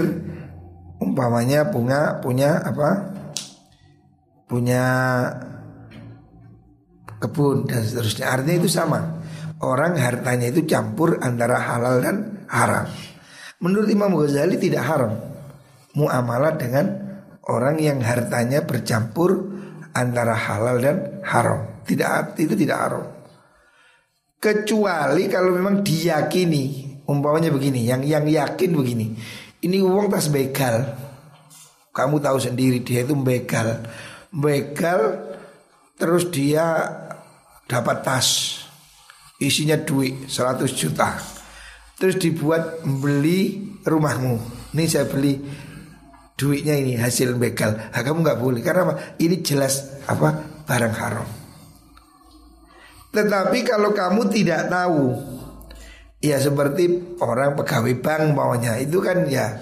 umpamanya 1.03 1.75
punya 1.75 2.23
punya 2.23 2.63
apa? 2.63 2.91
Punya 4.47 4.85
kebun 7.19 7.67
dan 7.67 7.83
seterusnya. 7.83 8.31
Artinya 8.31 8.57
itu 8.63 8.71
sama. 8.71 9.01
Orang 9.65 9.97
hartanya 9.97 10.53
itu 10.53 10.63
campur 10.69 11.19
antara 11.19 11.57
halal 11.59 12.05
dan 12.05 12.17
haram. 12.53 12.87
Menurut 13.63 13.89
Imam 13.91 14.15
Ghazali 14.19 14.59
tidak 14.59 14.83
haram 14.83 15.13
muamalah 15.95 16.59
dengan 16.59 16.87
orang 17.47 17.79
yang 17.79 18.03
hartanya 18.03 18.67
bercampur 18.67 19.55
antara 19.95 20.35
halal 20.35 20.77
dan 20.83 20.97
haram. 21.23 21.87
Tidak 21.87 22.35
itu 22.41 22.55
tidak 22.59 22.79
haram. 22.79 23.05
Kecuali 24.43 25.25
kalau 25.31 25.57
memang 25.57 25.81
diyakini, 25.81 27.01
umpamanya 27.09 27.49
begini, 27.49 27.89
yang 27.89 28.05
yang 28.05 28.27
yakin 28.29 28.71
begini. 28.77 29.17
Ini 29.65 29.81
uang 29.81 30.13
tas 30.13 30.29
begal. 30.29 30.85
Kamu 31.95 32.21
tahu 32.21 32.37
sendiri 32.43 32.85
dia 32.85 33.07
itu 33.07 33.17
begal. 33.17 33.81
Begal 34.29 35.33
terus 35.97 36.29
dia 36.29 36.85
dapat 37.65 38.05
tas 38.05 38.61
isinya 39.41 39.79
duit 39.81 40.29
100 40.29 40.69
juta. 40.75 41.34
Terus 41.99 42.17
dibuat 42.19 42.83
beli 42.83 43.63
rumahmu. 43.87 44.35
Ini 44.75 44.85
saya 44.91 45.07
beli 45.07 45.39
duitnya 46.35 46.75
ini 46.75 46.99
hasil 46.99 47.39
begal. 47.39 47.79
Nah, 47.79 48.03
kamu 48.03 48.27
nggak 48.27 48.41
boleh 48.43 48.61
karena 48.61 48.91
apa? 48.91 48.95
Ini 49.23 49.37
jelas 49.47 50.03
apa 50.11 50.35
barang 50.67 50.95
haram. 50.99 51.29
Tetapi 53.15 53.59
kalau 53.63 53.95
kamu 53.95 54.27
tidak 54.35 54.67
tahu, 54.67 55.15
ya 56.19 56.35
seperti 56.43 57.15
orang 57.23 57.55
pegawai 57.55 57.95
bank 58.03 58.35
maunya 58.35 58.75
itu 58.83 58.99
kan 58.99 59.23
ya 59.31 59.55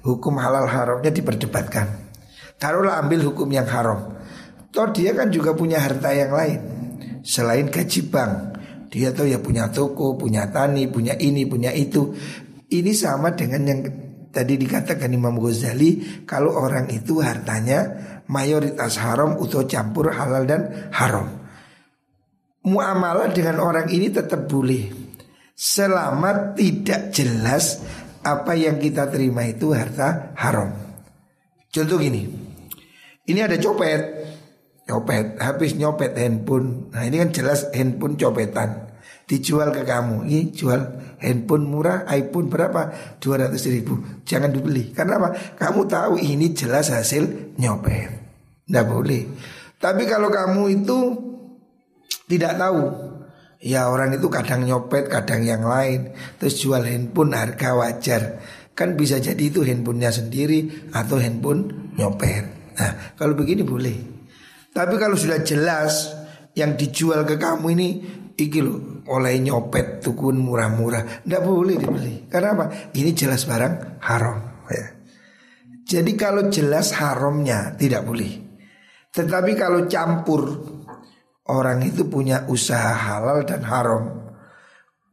hukum 0.00 0.40
halal 0.40 0.64
haramnya 0.64 1.12
diperdebatkan. 1.12 2.08
Taruhlah 2.56 3.04
ambil 3.04 3.28
hukum 3.28 3.52
yang 3.52 3.68
haram. 3.68 4.16
Toh 4.72 4.88
dia 4.90 5.12
kan 5.12 5.28
juga 5.28 5.52
punya 5.52 5.84
harta 5.84 6.16
yang 6.16 6.32
lain 6.32 6.60
selain 7.20 7.68
gaji 7.68 8.00
bank. 8.08 8.53
Dia 8.94 9.10
tuh 9.10 9.26
ya 9.26 9.42
punya 9.42 9.66
toko, 9.74 10.14
punya 10.14 10.46
tani, 10.54 10.86
punya 10.86 11.18
ini, 11.18 11.42
punya 11.50 11.74
itu. 11.74 12.14
Ini 12.70 12.94
sama 12.94 13.34
dengan 13.34 13.66
yang 13.66 13.80
tadi 14.30 14.54
dikatakan 14.54 15.10
Imam 15.10 15.34
Ghazali 15.34 16.22
kalau 16.22 16.54
orang 16.54 16.86
itu 16.94 17.18
hartanya 17.18 17.90
mayoritas 18.30 19.02
haram 19.02 19.34
atau 19.34 19.66
campur 19.66 20.14
halal 20.14 20.46
dan 20.46 20.90
haram. 20.94 21.42
Muamalah 22.62 23.34
dengan 23.34 23.58
orang 23.58 23.90
ini 23.90 24.14
tetap 24.14 24.46
boleh 24.46 24.94
selama 25.58 26.54
tidak 26.54 27.10
jelas 27.10 27.82
apa 28.22 28.54
yang 28.54 28.78
kita 28.78 29.10
terima 29.10 29.42
itu 29.42 29.74
harta 29.74 30.30
haram. 30.38 30.70
Contoh 31.74 31.98
gini, 31.98 32.30
ini 33.26 33.40
ada 33.42 33.58
copet, 33.58 34.13
Nyopet, 34.84 35.40
habis 35.40 35.72
nyopet 35.80 36.12
handphone. 36.12 36.92
Nah 36.92 37.08
ini 37.08 37.16
kan 37.16 37.32
jelas 37.32 37.72
handphone 37.72 38.20
copetan. 38.20 38.92
Dijual 39.24 39.72
ke 39.72 39.88
kamu. 39.88 40.28
Ini 40.28 40.52
jual 40.52 40.80
handphone 41.24 41.64
murah, 41.64 42.04
iPhone 42.12 42.52
berapa? 42.52 42.92
200 43.16 43.56
ribu. 43.72 43.96
Jangan 44.28 44.52
dibeli. 44.52 44.92
Karena 44.92 45.16
apa? 45.16 45.56
Kamu 45.56 45.88
tahu 45.88 46.20
ini 46.20 46.52
jelas 46.52 46.92
hasil 46.92 47.56
nyopet. 47.56 48.12
Tidak 48.68 48.84
boleh. 48.84 49.24
Tapi 49.80 50.04
kalau 50.04 50.28
kamu 50.28 50.62
itu 50.76 50.98
tidak 52.28 52.60
tahu. 52.60 52.84
Ya 53.64 53.88
orang 53.88 54.12
itu 54.12 54.28
kadang 54.28 54.68
nyopet, 54.68 55.08
kadang 55.08 55.40
yang 55.40 55.64
lain. 55.64 56.12
Terus 56.36 56.60
jual 56.60 56.84
handphone 56.84 57.32
harga 57.32 57.72
wajar. 57.72 58.22
Kan 58.76 59.00
bisa 59.00 59.16
jadi 59.16 59.40
itu 59.40 59.64
handphonenya 59.64 60.12
sendiri 60.12 60.92
atau 60.92 61.16
handphone 61.16 61.92
nyopet. 61.96 62.76
Nah 62.76 63.16
kalau 63.16 63.32
begini 63.32 63.64
boleh. 63.64 64.13
Tapi 64.74 64.94
kalau 64.98 65.14
sudah 65.14 65.38
jelas 65.46 66.10
yang 66.58 66.74
dijual 66.74 67.22
ke 67.22 67.38
kamu 67.38 67.66
ini 67.78 67.88
iki 68.34 68.58
lo 68.58 69.06
oleh 69.06 69.38
nyopet 69.38 70.02
tukun 70.02 70.40
murah-murah, 70.40 71.22
ndak 71.22 71.42
boleh 71.44 71.76
dibeli. 71.78 72.14
Karena 72.26 72.56
apa? 72.58 72.66
Ini 72.90 73.10
jelas 73.14 73.46
barang 73.46 74.02
haram. 74.02 74.38
Ya. 74.66 74.86
Jadi 75.84 76.16
kalau 76.16 76.48
jelas 76.48 76.96
haramnya 76.96 77.76
tidak 77.76 78.02
boleh. 78.08 78.32
Tetapi 79.14 79.52
kalau 79.54 79.86
campur 79.86 80.42
orang 81.46 81.84
itu 81.84 82.08
punya 82.08 82.48
usaha 82.50 82.96
halal 82.96 83.44
dan 83.44 83.62
haram. 83.62 84.04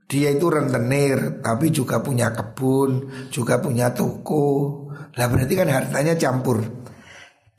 Dia 0.07 0.31
itu 0.33 0.47
rentenir 0.47 1.43
tapi 1.43 1.71
juga 1.71 1.99
punya 2.01 2.31
kebun, 2.31 3.11
juga 3.29 3.59
punya 3.59 3.91
toko. 3.93 4.87
Lah 5.19 5.27
berarti 5.27 5.53
kan 5.53 5.69
hartanya 5.69 6.15
campur. 6.15 6.80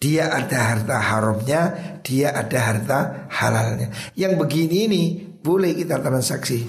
Dia 0.03 0.35
ada 0.35 0.59
harta 0.75 0.99
haramnya, 0.99 1.62
dia 2.03 2.35
ada 2.35 2.59
harta 2.59 2.99
halalnya. 3.31 3.95
Yang 4.19 4.35
begini 4.43 4.77
ini 4.91 5.03
boleh 5.38 5.79
kita 5.79 6.03
transaksi. 6.03 6.67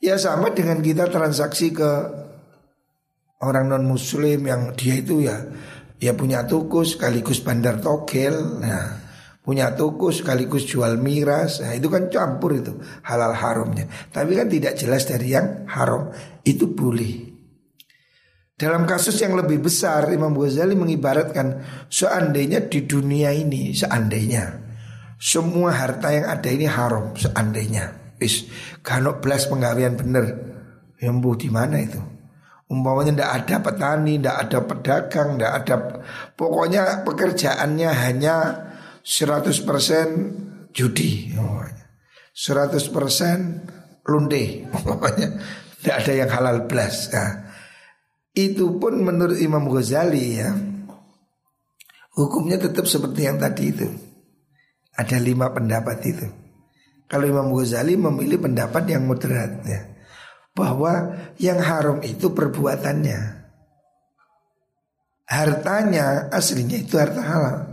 Ya 0.00 0.16
sama 0.16 0.56
dengan 0.56 0.80
kita 0.80 1.12
transaksi 1.12 1.76
ke 1.76 1.90
orang 3.44 3.68
non 3.68 3.84
muslim 3.84 4.48
yang 4.48 4.72
dia 4.72 4.96
itu 4.96 5.28
ya 5.28 5.44
ya 6.00 6.16
punya 6.16 6.48
toko 6.48 6.88
sekaligus 6.88 7.44
bandar 7.44 7.84
togel. 7.84 8.64
Nah, 8.64 8.96
punya 9.44 9.76
toko 9.76 10.08
sekaligus 10.08 10.64
jual 10.64 10.96
miras. 10.96 11.60
Nah, 11.60 11.76
itu 11.76 11.92
kan 11.92 12.08
campur 12.08 12.56
itu 12.56 12.80
halal 13.04 13.36
haramnya. 13.36 13.90
Tapi 14.08 14.38
kan 14.38 14.48
tidak 14.48 14.78
jelas 14.78 15.04
dari 15.04 15.36
yang 15.36 15.68
haram. 15.68 16.08
Itu 16.46 16.72
boleh. 16.72 17.27
Dalam 18.58 18.90
kasus 18.90 19.14
yang 19.22 19.38
lebih 19.38 19.62
besar 19.62 20.10
Imam 20.10 20.34
Ghazali 20.34 20.74
mengibaratkan 20.74 21.62
seandainya 21.86 22.66
di 22.66 22.90
dunia 22.90 23.30
ini 23.30 23.70
seandainya 23.70 24.66
semua 25.18 25.74
harta 25.74 26.14
yang 26.14 26.30
ada 26.30 26.50
ini 26.50 26.66
haram 26.66 27.14
seandainya. 27.14 27.92
Is 28.18 28.50
kanok 28.82 29.22
belas 29.22 29.46
penggawean 29.46 29.94
bener. 29.94 30.26
Yang 30.98 31.14
bu 31.22 31.38
di 31.38 31.46
mana 31.50 31.78
itu? 31.78 32.02
Umpamanya 32.66 33.22
ndak 33.22 33.30
ada 33.42 33.56
petani 33.62 34.18
ndak 34.18 34.36
ada 34.44 34.60
pedagang 34.66 35.38
ndak 35.40 35.52
ada 35.64 36.04
pokoknya 36.36 37.00
pekerjaannya 37.00 37.90
hanya 37.96 38.68
100% 39.00 39.64
judi 40.76 41.32
100% 41.32 44.04
lunde 44.04 44.68
pokoknya 44.68 45.28
ndak 45.80 45.96
ada 45.96 46.12
yang 46.12 46.28
halal 46.28 46.68
belas 46.68 47.08
nah, 47.08 47.47
itu 48.36 48.76
pun 48.80 49.00
menurut 49.00 49.38
Imam 49.40 49.68
Ghazali 49.68 50.40
ya 50.40 50.50
Hukumnya 52.18 52.58
tetap 52.58 52.90
seperti 52.90 53.30
yang 53.30 53.38
tadi 53.38 53.70
itu. 53.70 53.86
Ada 54.98 55.22
lima 55.22 55.54
pendapat 55.54 56.02
itu. 56.02 56.26
Kalau 57.06 57.30
Imam 57.30 57.54
Ghazali 57.54 57.94
memilih 57.94 58.42
pendapat 58.42 58.90
yang 58.90 59.06
moderat 59.06 59.62
ya 59.62 59.86
Bahwa 60.50 61.14
yang 61.38 61.62
haram 61.62 62.02
itu 62.02 62.34
perbuatannya. 62.34 63.38
Hartanya 65.30 66.26
aslinya 66.34 66.82
itu 66.82 66.98
harta 66.98 67.22
halal 67.22 67.67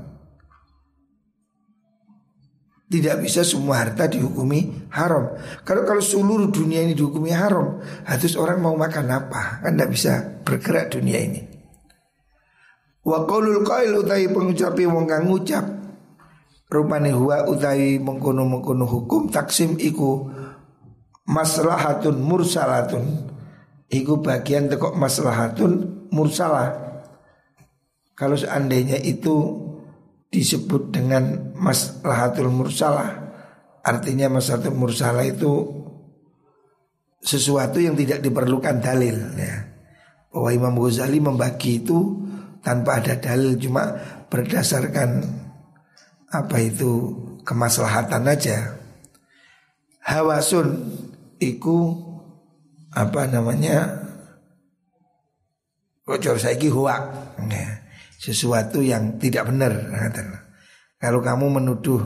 tidak 2.99 3.25
bisa 3.25 3.43
semua 3.43 3.83
harta 3.83 4.07
dihukumi 4.07 4.87
haram. 4.95 5.35
Kalau 5.67 5.83
kalau 5.83 5.99
seluruh 5.99 6.47
dunia 6.47 6.85
ini 6.85 6.95
dihukumi 6.95 7.35
haram, 7.35 7.83
harus 8.07 8.33
orang 8.39 8.63
mau 8.63 8.77
makan 8.79 9.11
apa? 9.11 9.59
Kan 9.65 9.75
tidak 9.75 9.89
bisa 9.91 10.13
bergerak 10.47 10.95
dunia 10.95 11.19
ini. 11.19 11.41
Wa 13.05 13.27
qaulul 13.27 13.61
qail 13.61 13.93
utawi 13.93 14.31
pengucapi 14.31 14.83
wong 14.89 15.05
kang 15.05 15.29
ngucap 15.29 15.65
rupane 16.71 17.13
huwa 17.13 17.45
utawi 17.45 18.01
mengkono-mengkono 18.01 18.89
hukum 18.89 19.29
taksim 19.29 19.77
iku 19.77 20.31
maslahatun 21.29 22.17
mursalatun 22.17 23.29
iku 23.93 24.21
bagian 24.21 24.69
tekok 24.69 24.97
maslahatun 24.97 26.05
mursalah. 26.09 26.85
Kalau 28.15 28.39
seandainya 28.39 28.95
itu 29.03 29.64
disebut 30.29 30.91
dengan 30.91 31.53
maslahatul 31.55 32.51
mursalah 32.51 33.25
artinya 33.85 34.39
maslahatul 34.39 34.75
mursalah 34.75 35.23
itu 35.25 35.51
sesuatu 37.21 37.81
yang 37.81 37.97
tidak 37.97 38.21
diperlukan 38.21 38.81
dalil 38.81 39.15
ya 39.37 39.75
bahwa 40.35 40.49
Imam 40.51 40.75
Ghazali 40.75 41.23
membagi 41.23 41.79
itu 41.79 42.27
tanpa 42.59 42.99
ada 42.99 43.15
dalil 43.15 43.55
cuma 43.55 43.95
berdasarkan 44.27 45.23
apa 46.33 46.57
itu 46.59 46.91
kemaslahatan 47.45 48.25
aja. 48.27 48.75
Hawasun 50.03 50.91
iku 51.39 51.95
apa 52.91 53.29
namanya? 53.29 54.03
Kocor 56.03 56.35
saiki 56.35 56.67
huak. 56.67 57.01
Ya, 57.47 57.84
sesuatu 58.19 58.81
yang 58.81 59.19
tidak 59.19 59.47
benar. 59.49 59.73
Kalau 60.99 61.19
kamu 61.21 61.61
menuduh 61.61 62.01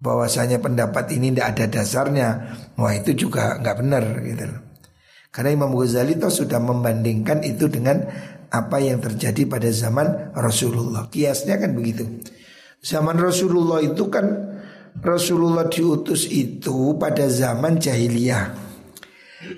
bahwasanya 0.00 0.58
pendapat 0.58 1.12
ini 1.12 1.30
tidak 1.30 1.48
ada 1.56 1.64
dasarnya, 1.68 2.28
wah 2.80 2.92
itu 2.96 3.12
juga 3.14 3.60
nggak 3.60 3.76
benar 3.84 4.04
gitu 4.24 4.48
Karena 5.30 5.50
Imam 5.54 5.76
Ghazali 5.76 6.18
itu 6.18 6.26
sudah 6.26 6.58
membandingkan 6.58 7.46
itu 7.46 7.70
dengan 7.70 8.02
apa 8.50 8.82
yang 8.82 8.98
terjadi 8.98 9.46
pada 9.46 9.70
zaman 9.70 10.34
Rasulullah. 10.34 11.06
Kiasnya 11.06 11.54
kan 11.62 11.70
begitu. 11.70 12.02
Zaman 12.82 13.14
Rasulullah 13.14 13.78
itu 13.78 14.10
kan 14.10 14.26
Rasulullah 14.98 15.70
diutus 15.70 16.26
itu 16.26 16.98
pada 16.98 17.30
zaman 17.30 17.78
jahiliyah. 17.78 18.50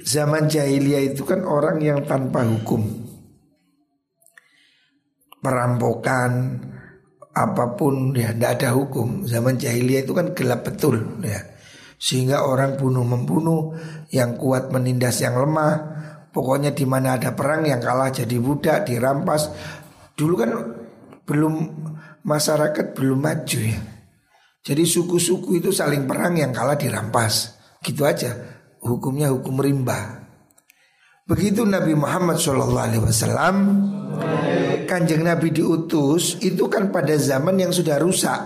Zaman 0.05 0.53
jahiliyah 0.53 1.17
itu 1.17 1.25
kan 1.25 1.41
orang 1.49 1.81
yang 1.81 2.05
tanpa 2.05 2.45
hukum. 2.45 3.12
Perampokan 5.43 6.63
apa 7.33 7.65
pun 7.75 8.15
ya 8.15 8.31
tidak 8.31 8.63
ada 8.63 8.69
hukum. 8.79 9.27
Zaman 9.27 9.59
jahiliyah 9.59 10.07
itu 10.07 10.15
kan 10.15 10.31
gelap 10.37 10.63
betul 10.63 11.19
ya. 11.25 11.43
Sehingga 12.03 12.47
orang 12.47 12.79
bunuh 12.79 13.07
membunuh, 13.07 13.79
yang 14.11 14.37
kuat 14.37 14.75
menindas 14.75 15.23
yang 15.25 15.39
lemah. 15.39 15.91
Pokoknya 16.33 16.73
di 16.73 16.83
mana 16.89 17.21
ada 17.21 17.37
perang 17.37 17.63
yang 17.63 17.79
kalah 17.79 18.11
jadi 18.11 18.37
budak, 18.43 18.89
dirampas. 18.89 19.53
Dulu 20.17 20.35
kan 20.35 20.51
belum 21.23 21.55
masyarakat 22.25 22.97
belum 22.97 23.19
maju 23.21 23.59
ya. 23.63 23.81
Jadi 24.63 24.85
suku-suku 24.87 25.59
itu 25.59 25.75
saling 25.75 26.07
perang 26.07 26.39
yang 26.39 26.55
kalah 26.55 26.79
dirampas. 26.79 27.59
Gitu 27.83 28.07
aja. 28.07 28.35
Hukumnya 28.83 29.31
hukum 29.31 29.59
rimba. 29.59 30.23
Begitu 31.27 31.63
Nabi 31.63 31.95
Muhammad 31.95 32.39
SAW 32.39 32.83
Kanjeng 34.93 35.25
Nabi 35.25 35.49
diutus 35.57 36.37
itu 36.45 36.69
kan 36.69 36.93
pada 36.93 37.17
zaman 37.17 37.57
yang 37.57 37.73
sudah 37.73 37.97
rusak. 37.97 38.45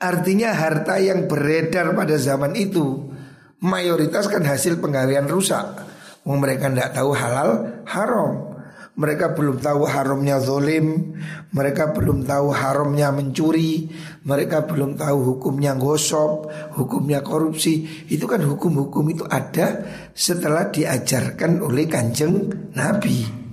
Artinya 0.00 0.56
harta 0.56 0.96
yang 0.96 1.28
beredar 1.28 1.92
pada 1.92 2.16
zaman 2.16 2.56
itu 2.56 3.12
mayoritas 3.60 4.32
kan 4.32 4.40
hasil 4.40 4.80
penggalian 4.80 5.28
rusak. 5.28 5.76
Mereka 6.24 6.72
tidak 6.72 6.96
tahu 6.96 7.12
halal 7.12 7.84
haram. 7.84 8.56
Mereka 8.96 9.36
belum 9.36 9.60
tahu 9.60 9.84
haramnya 9.84 10.40
zolim 10.40 11.20
Mereka 11.52 11.92
belum 11.92 12.24
tahu 12.24 12.48
haramnya 12.48 13.12
mencuri 13.12 13.92
Mereka 14.24 14.64
belum 14.64 14.96
tahu 14.96 15.36
hukumnya 15.36 15.76
gosop 15.76 16.48
Hukumnya 16.80 17.20
korupsi 17.20 17.84
Itu 18.08 18.24
kan 18.24 18.40
hukum-hukum 18.40 19.04
itu 19.12 19.28
ada 19.28 19.84
Setelah 20.16 20.72
diajarkan 20.72 21.60
oleh 21.60 21.84
kanjeng 21.84 22.48
Nabi 22.72 23.45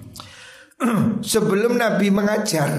Sebelum 1.34 1.80
Nabi 1.80 2.08
mengajar 2.12 2.72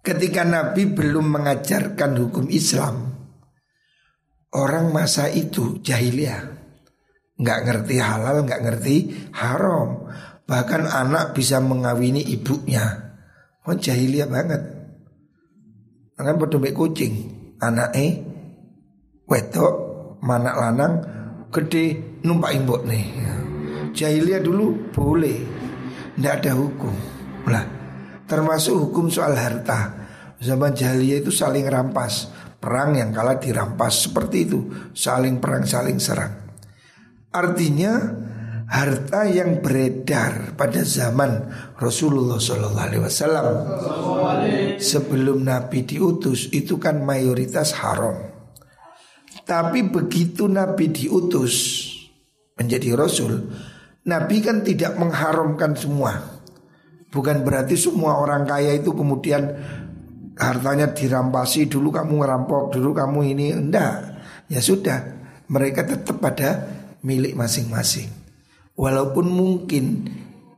Ketika 0.00 0.42
Nabi 0.46 0.88
belum 0.88 1.36
mengajarkan 1.36 2.10
hukum 2.16 2.46
Islam 2.48 3.12
Orang 4.56 4.94
masa 4.94 5.28
itu 5.28 5.82
jahiliyah 5.84 6.56
nggak 7.36 7.68
ngerti 7.68 8.00
halal, 8.00 8.48
nggak 8.48 8.62
ngerti 8.64 8.96
haram 9.36 10.08
Bahkan 10.46 10.86
anak 10.86 11.34
bisa 11.34 11.58
mengawini 11.58 12.22
ibunya. 12.22 12.86
Oh 13.66 13.74
jahiliyah 13.74 14.30
banget. 14.30 14.62
Kan 16.14 16.38
pada 16.38 16.58
kucing. 16.70 17.14
Anak 17.58 17.90
eh 17.98 18.22
wedok 19.26 19.74
mana 20.22 20.54
lanang 20.54 20.94
gede 21.50 21.98
numpak 22.22 22.54
imbok 22.54 22.86
nih. 22.86 23.04
Jahiliyah 23.90 24.38
dulu 24.38 24.94
boleh. 24.94 25.65
Tidak 26.16 26.32
ada 26.32 26.52
hukum. 26.56 26.94
Lah, 27.46 27.64
termasuk 28.24 28.88
hukum 28.88 29.12
soal 29.12 29.36
harta. 29.36 30.08
Zaman 30.40 30.72
jahiliyah 30.72 31.20
itu 31.20 31.28
saling 31.28 31.68
rampas. 31.68 32.32
Perang 32.56 32.96
yang 32.96 33.12
kalah 33.12 33.36
dirampas 33.36 34.08
seperti 34.08 34.48
itu. 34.48 34.60
Saling 34.96 35.38
perang, 35.44 35.68
saling 35.68 36.00
serang. 36.00 36.32
Artinya 37.36 38.00
harta 38.66 39.28
yang 39.30 39.62
beredar 39.62 40.58
pada 40.58 40.82
zaman 40.82 41.52
Rasulullah 41.78 42.40
Shallallahu 42.42 42.86
Alaihi 42.90 43.02
Wasallam 43.04 43.46
sebelum 44.82 45.46
Nabi 45.46 45.86
diutus 45.86 46.50
itu 46.50 46.80
kan 46.80 47.04
mayoritas 47.04 47.76
haram. 47.78 48.34
Tapi 49.46 49.86
begitu 49.86 50.50
Nabi 50.50 50.90
diutus 50.90 51.86
menjadi 52.58 52.98
Rasul, 52.98 53.46
Nabi 54.06 54.36
kan 54.38 54.62
tidak 54.62 54.94
mengharamkan 54.94 55.74
semua. 55.74 56.14
Bukan 57.10 57.42
berarti 57.42 57.74
semua 57.74 58.22
orang 58.22 58.46
kaya 58.46 58.74
itu 58.78 58.94
kemudian 58.94 59.42
hartanya 60.36 60.92
dirampasi 60.92 61.66
dulu 61.66 61.90
kamu 61.90 62.22
ngerampok 62.22 62.76
dulu 62.76 62.92
kamu 62.92 63.20
ini 63.32 63.46
enggak 63.56 64.20
ya 64.52 64.60
sudah 64.60 65.00
mereka 65.48 65.88
tetap 65.88 66.20
pada 66.20 66.60
milik 67.00 67.32
masing-masing 67.32 68.26
Walaupun 68.76 69.32
mungkin 69.32 70.04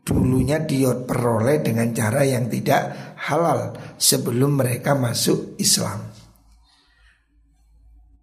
dulunya 0.02 0.58
dia 0.58 0.90
peroleh 1.06 1.62
dengan 1.62 1.94
cara 1.94 2.26
yang 2.26 2.50
tidak 2.50 3.14
halal 3.14 3.78
sebelum 3.94 4.58
mereka 4.58 4.98
masuk 4.98 5.54
Islam. 5.62 6.02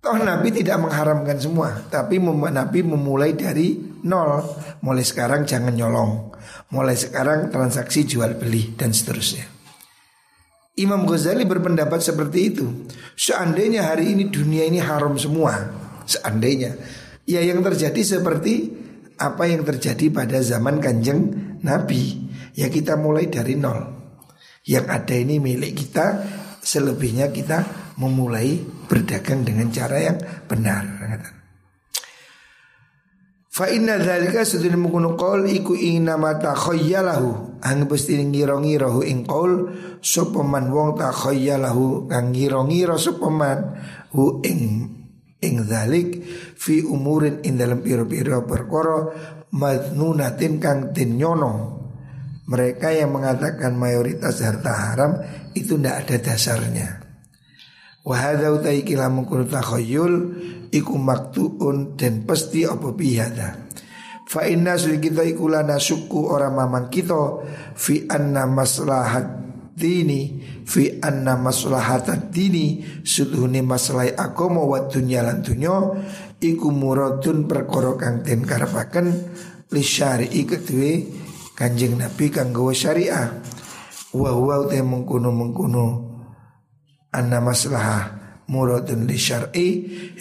Toh 0.03 0.19
Nabi 0.19 0.51
tidak 0.51 0.83
mengharamkan 0.83 1.39
semua, 1.39 1.79
tapi 1.87 2.19
Nabi 2.19 2.83
memulai 2.83 3.39
dari 3.39 3.84
nol. 4.05 4.45
Mulai 4.85 5.05
sekarang 5.05 5.43
jangan 5.43 5.73
nyolong, 5.73 6.31
mulai 6.71 6.95
sekarang 6.95 7.49
transaksi 7.49 8.05
jual 8.05 8.37
beli 8.37 8.77
dan 8.77 8.93
seterusnya. 8.93 9.49
Imam 10.75 11.07
Ghazali 11.07 11.47
berpendapat 11.47 12.03
seperti 12.03 12.39
itu. 12.51 12.67
Seandainya 13.15 13.89
hari 13.89 14.11
ini 14.11 14.27
dunia 14.27 14.67
ini 14.67 14.77
haram 14.77 15.15
semua, 15.15 15.55
seandainya 16.05 16.75
ya 17.25 17.41
yang 17.41 17.65
terjadi 17.65 18.01
seperti 18.19 18.69
apa 19.15 19.47
yang 19.47 19.63
terjadi 19.63 20.11
pada 20.11 20.43
zaman 20.43 20.83
kanjeng 20.83 21.31
Nabi 21.63 22.27
Ya 22.55 22.67
kita 22.67 22.99
mulai 22.99 23.31
dari 23.31 23.55
nol 23.55 23.79
Yang 24.67 24.85
ada 24.91 25.15
ini 25.15 25.39
milik 25.39 25.73
kita 25.75 26.05
Selebihnya 26.59 27.31
kita 27.31 27.63
memulai 27.95 28.59
berdagang 28.91 29.47
dengan 29.47 29.71
cara 29.71 29.97
yang 30.03 30.17
benar 30.51 30.83
Fa 33.55 33.71
inna 33.71 33.95
dzalika 33.95 34.43
sedene 34.43 34.75
mengkono 34.75 35.15
qaul 35.15 35.47
iku 35.47 35.79
ing 35.79 36.03
nama 36.03 36.35
takhayyalahu 36.35 37.63
ang 37.63 37.87
pasti 37.87 38.19
ngira-ngira 38.19 38.91
ing 39.07 39.23
qaul 39.23 39.71
sapa 40.03 40.43
man 40.43 40.67
wong 40.67 40.99
takhayyalahu 40.99 42.11
kang 42.11 42.35
ngira-ngira 42.35 42.99
sapa 42.99 43.31
man 43.31 43.79
hu 44.11 44.43
ing 44.43 44.91
ing 45.39 45.55
zalik 45.63 46.19
fi 46.59 46.83
umurin 46.83 47.47
in 47.47 47.55
dalam 47.55 47.79
piro-piro 47.79 48.43
perkara 48.43 49.15
madnunatin 49.55 50.59
kang 50.59 50.91
nyono 50.91 51.79
mereka 52.51 52.91
yang 52.91 53.15
mengatakan 53.15 53.71
mayoritas 53.79 54.43
harta 54.43 54.73
haram 54.75 55.11
itu 55.55 55.79
tidak 55.79 56.03
ada 56.03 56.15
dasarnya. 56.19 57.04
Wahada 58.05 58.53
utai 58.53 58.85
kila 58.85 59.09
mengkunu 59.09 59.49
takhoyul 59.49 60.13
iku 60.69 60.93
maktuun 60.93 61.97
dan 61.97 62.21
pasti 62.21 62.61
apa 62.61 62.93
bihada. 62.93 63.65
Fa 64.29 64.45
inna 64.45 64.77
kita 64.77 65.25
ikulana 65.25 65.81
suku 65.81 66.29
orang 66.29 66.53
mamang 66.53 66.87
kita 66.93 67.41
fi 67.73 68.05
anna 68.05 68.45
maslahat 68.45 69.25
dini 69.75 70.39
fi 70.63 71.01
anna 71.03 71.35
maslahat 71.35 72.31
dini 72.31 72.81
suduhni 73.01 73.59
masalah 73.65 74.13
agama 74.17 74.63
wa 74.63 74.85
dunya 74.85 75.21
lan 75.21 75.43
dunya 75.43 75.73
iku 76.41 76.71
muradun 76.71 77.45
perkara 77.45 77.93
kang 77.99 78.23
den 78.23 78.47
karepaken 78.47 79.07
li 79.69 79.83
syari'i 79.83 80.45
Kanjeng 81.55 81.95
Nabi 81.95 82.27
kanggo 82.27 82.67
syariah 82.75 83.31
wa 84.11 84.29
huwa 84.35 84.67
te 84.67 84.83
mengkuno 84.83 85.31
mengkuno 85.31 86.14
anna 87.15 87.39
maslahah 87.39 88.03
muradun 88.51 89.07
li 89.07 89.15
syar'i 89.15 89.69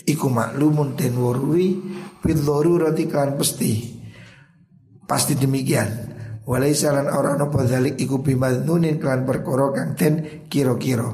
iku 0.07 0.31
maklumun 0.31 0.95
den 0.95 1.19
warui 1.19 1.75
bil 2.23 2.39
darurati 2.41 3.05
kan 3.11 3.35
pasti 3.35 3.73
pasti 5.05 5.35
demikian 5.35 6.15
Walaysa 6.45 6.93
lan 6.93 7.09
ora 7.09 7.41
ana 7.41 7.49
dzalik 7.49 7.97
iku 7.97 8.21
bimadnunin 8.21 9.01
kelan 9.01 9.25
perkara 9.25 9.73
kang 9.73 9.97
den 9.97 10.45
kira-kira. 10.53 11.09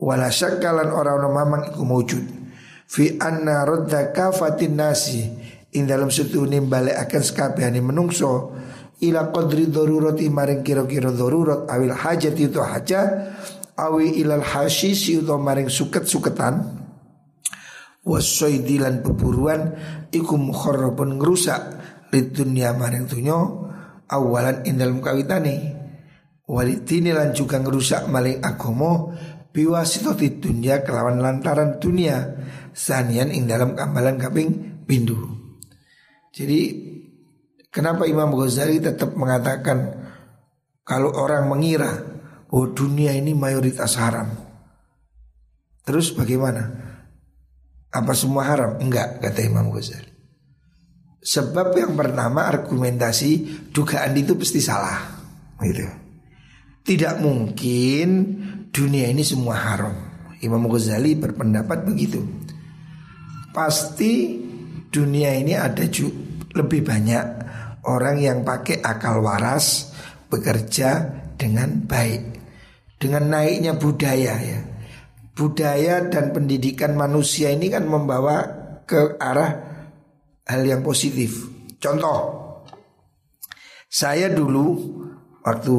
Wala 0.00 0.32
syakkalan 0.32 0.88
ora 0.88 1.20
ana 1.20 1.28
mamang 1.28 1.76
iku 1.76 1.84
mujud. 1.84 2.24
Fi 2.88 3.20
anna 3.20 3.68
radda 3.68 4.08
kafatin 4.16 4.80
nasi 4.80 5.20
ing 5.76 5.84
dalam 5.84 6.08
setune 6.08 6.56
balekaken 6.64 7.20
sekabehane 7.20 7.84
menungso 7.84 8.56
ila 9.04 9.28
qadri 9.28 9.68
darurati 9.68 10.28
maring 10.32 10.64
kira-kira 10.64 11.12
darurat 11.12 11.68
awil 11.68 11.92
hajat 11.92 12.32
itu 12.36 12.60
haja 12.64 13.00
awi 13.82 14.22
ilal 14.22 14.46
hasisi 14.46 15.18
utawa 15.18 15.42
maring 15.42 15.66
suket-suketan 15.66 16.78
wasoidilan 18.06 19.02
peburuan 19.02 19.74
iku 20.14 20.38
mukharrabun 20.38 21.18
ngrusak 21.18 21.60
lid 22.14 22.30
dunya 22.30 22.70
maring 22.74 23.10
dunya 23.10 23.34
awalan 24.06 24.62
indal 24.62 24.94
kawitane 25.02 25.74
walidini 26.46 27.10
lan 27.10 27.34
juga 27.34 27.58
ngerusak 27.58 28.06
maling 28.06 28.38
agomo 28.42 29.14
biwasitati 29.52 30.38
dunya 30.38 30.82
kelawan 30.82 31.18
lantaran 31.18 31.78
dunia 31.78 32.38
sanian 32.72 33.28
ing 33.30 33.44
dalam 33.44 33.76
amalan 33.76 34.16
kaping 34.16 34.80
pindu. 34.88 35.16
Jadi 36.32 36.60
kenapa 37.68 38.08
Imam 38.08 38.32
Ghazali 38.32 38.80
tetap 38.80 39.12
mengatakan 39.12 40.08
kalau 40.82 41.12
orang 41.12 41.52
mengira 41.52 42.11
oh 42.52 42.66
dunia 42.70 43.16
ini 43.16 43.32
mayoritas 43.32 43.96
haram. 43.96 44.28
Terus 45.82 46.14
bagaimana? 46.14 46.62
Apa 47.92 48.12
semua 48.14 48.46
haram? 48.46 48.78
Enggak, 48.78 49.18
kata 49.20 49.40
Imam 49.42 49.72
Ghazali. 49.74 50.12
Sebab 51.22 51.74
yang 51.78 51.94
pertama 51.94 52.46
argumentasi 52.50 53.62
dugaan 53.70 54.14
itu 54.14 54.34
pasti 54.38 54.60
salah. 54.62 54.98
Gitu. 55.62 55.86
Tidak 56.82 57.22
mungkin 57.22 58.08
dunia 58.74 59.06
ini 59.06 59.22
semua 59.22 59.54
haram. 59.54 59.94
Imam 60.42 60.66
Ghazali 60.66 61.14
berpendapat 61.14 61.86
begitu. 61.86 62.18
Pasti 63.54 64.42
dunia 64.90 65.36
ini 65.38 65.54
ada 65.54 65.86
lebih 66.52 66.80
banyak 66.82 67.24
orang 67.86 68.16
yang 68.18 68.42
pakai 68.42 68.82
akal 68.82 69.22
waras 69.22 69.94
bekerja 70.26 71.06
dengan 71.36 71.84
baik. 71.86 72.31
Dengan 73.02 73.34
naiknya 73.34 73.74
budaya 73.74 74.38
ya. 74.38 74.60
Budaya 75.34 76.06
dan 76.06 76.30
pendidikan 76.30 76.94
manusia 76.94 77.50
ini 77.50 77.66
kan 77.66 77.82
membawa 77.82 78.46
ke 78.86 79.18
arah 79.18 79.50
hal 80.46 80.62
yang 80.62 80.86
positif. 80.86 81.50
Contoh, 81.82 82.38
saya 83.90 84.30
dulu 84.30 84.78
waktu 85.42 85.76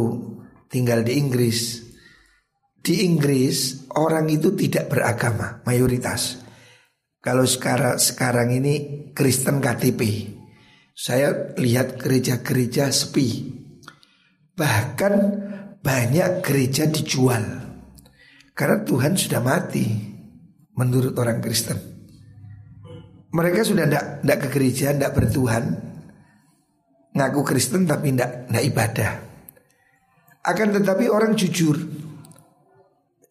tinggal 0.67 1.07
di 1.07 1.15
Inggris, 1.15 1.79
di 2.83 3.07
Inggris 3.07 3.87
orang 3.95 4.27
itu 4.27 4.51
tidak 4.59 4.91
beragama 4.91 5.63
mayoritas. 5.63 6.43
Kalau 7.23 7.47
sekarang 7.47 7.95
sekarang 7.95 8.51
ini 8.51 9.07
Kristen 9.15 9.63
KTP, 9.63 10.27
saya 10.91 11.55
lihat 11.55 11.95
gereja-gereja 11.95 12.91
sepi. 12.91 13.47
Bahkan 14.53 15.13
banyak 15.83 16.39
gereja 16.39 16.87
dijual 16.87 17.43
karena 18.55 18.87
Tuhan 18.87 19.19
sudah 19.19 19.43
mati 19.43 19.85
menurut 20.79 21.13
orang 21.19 21.43
Kristen. 21.43 21.75
Mereka 23.33 23.65
sudah 23.65 23.89
tidak 23.89 24.37
ke 24.45 24.47
gereja, 24.53 24.93
tidak 24.93 25.17
bertuhan, 25.17 25.73
ngaku 27.17 27.41
Kristen 27.41 27.89
tapi 27.89 28.13
tidak 28.13 28.45
ibadah. 28.61 29.11
Akan 30.45 30.69
tetapi 30.69 31.09
orang 31.09 31.33
jujur. 31.33 31.77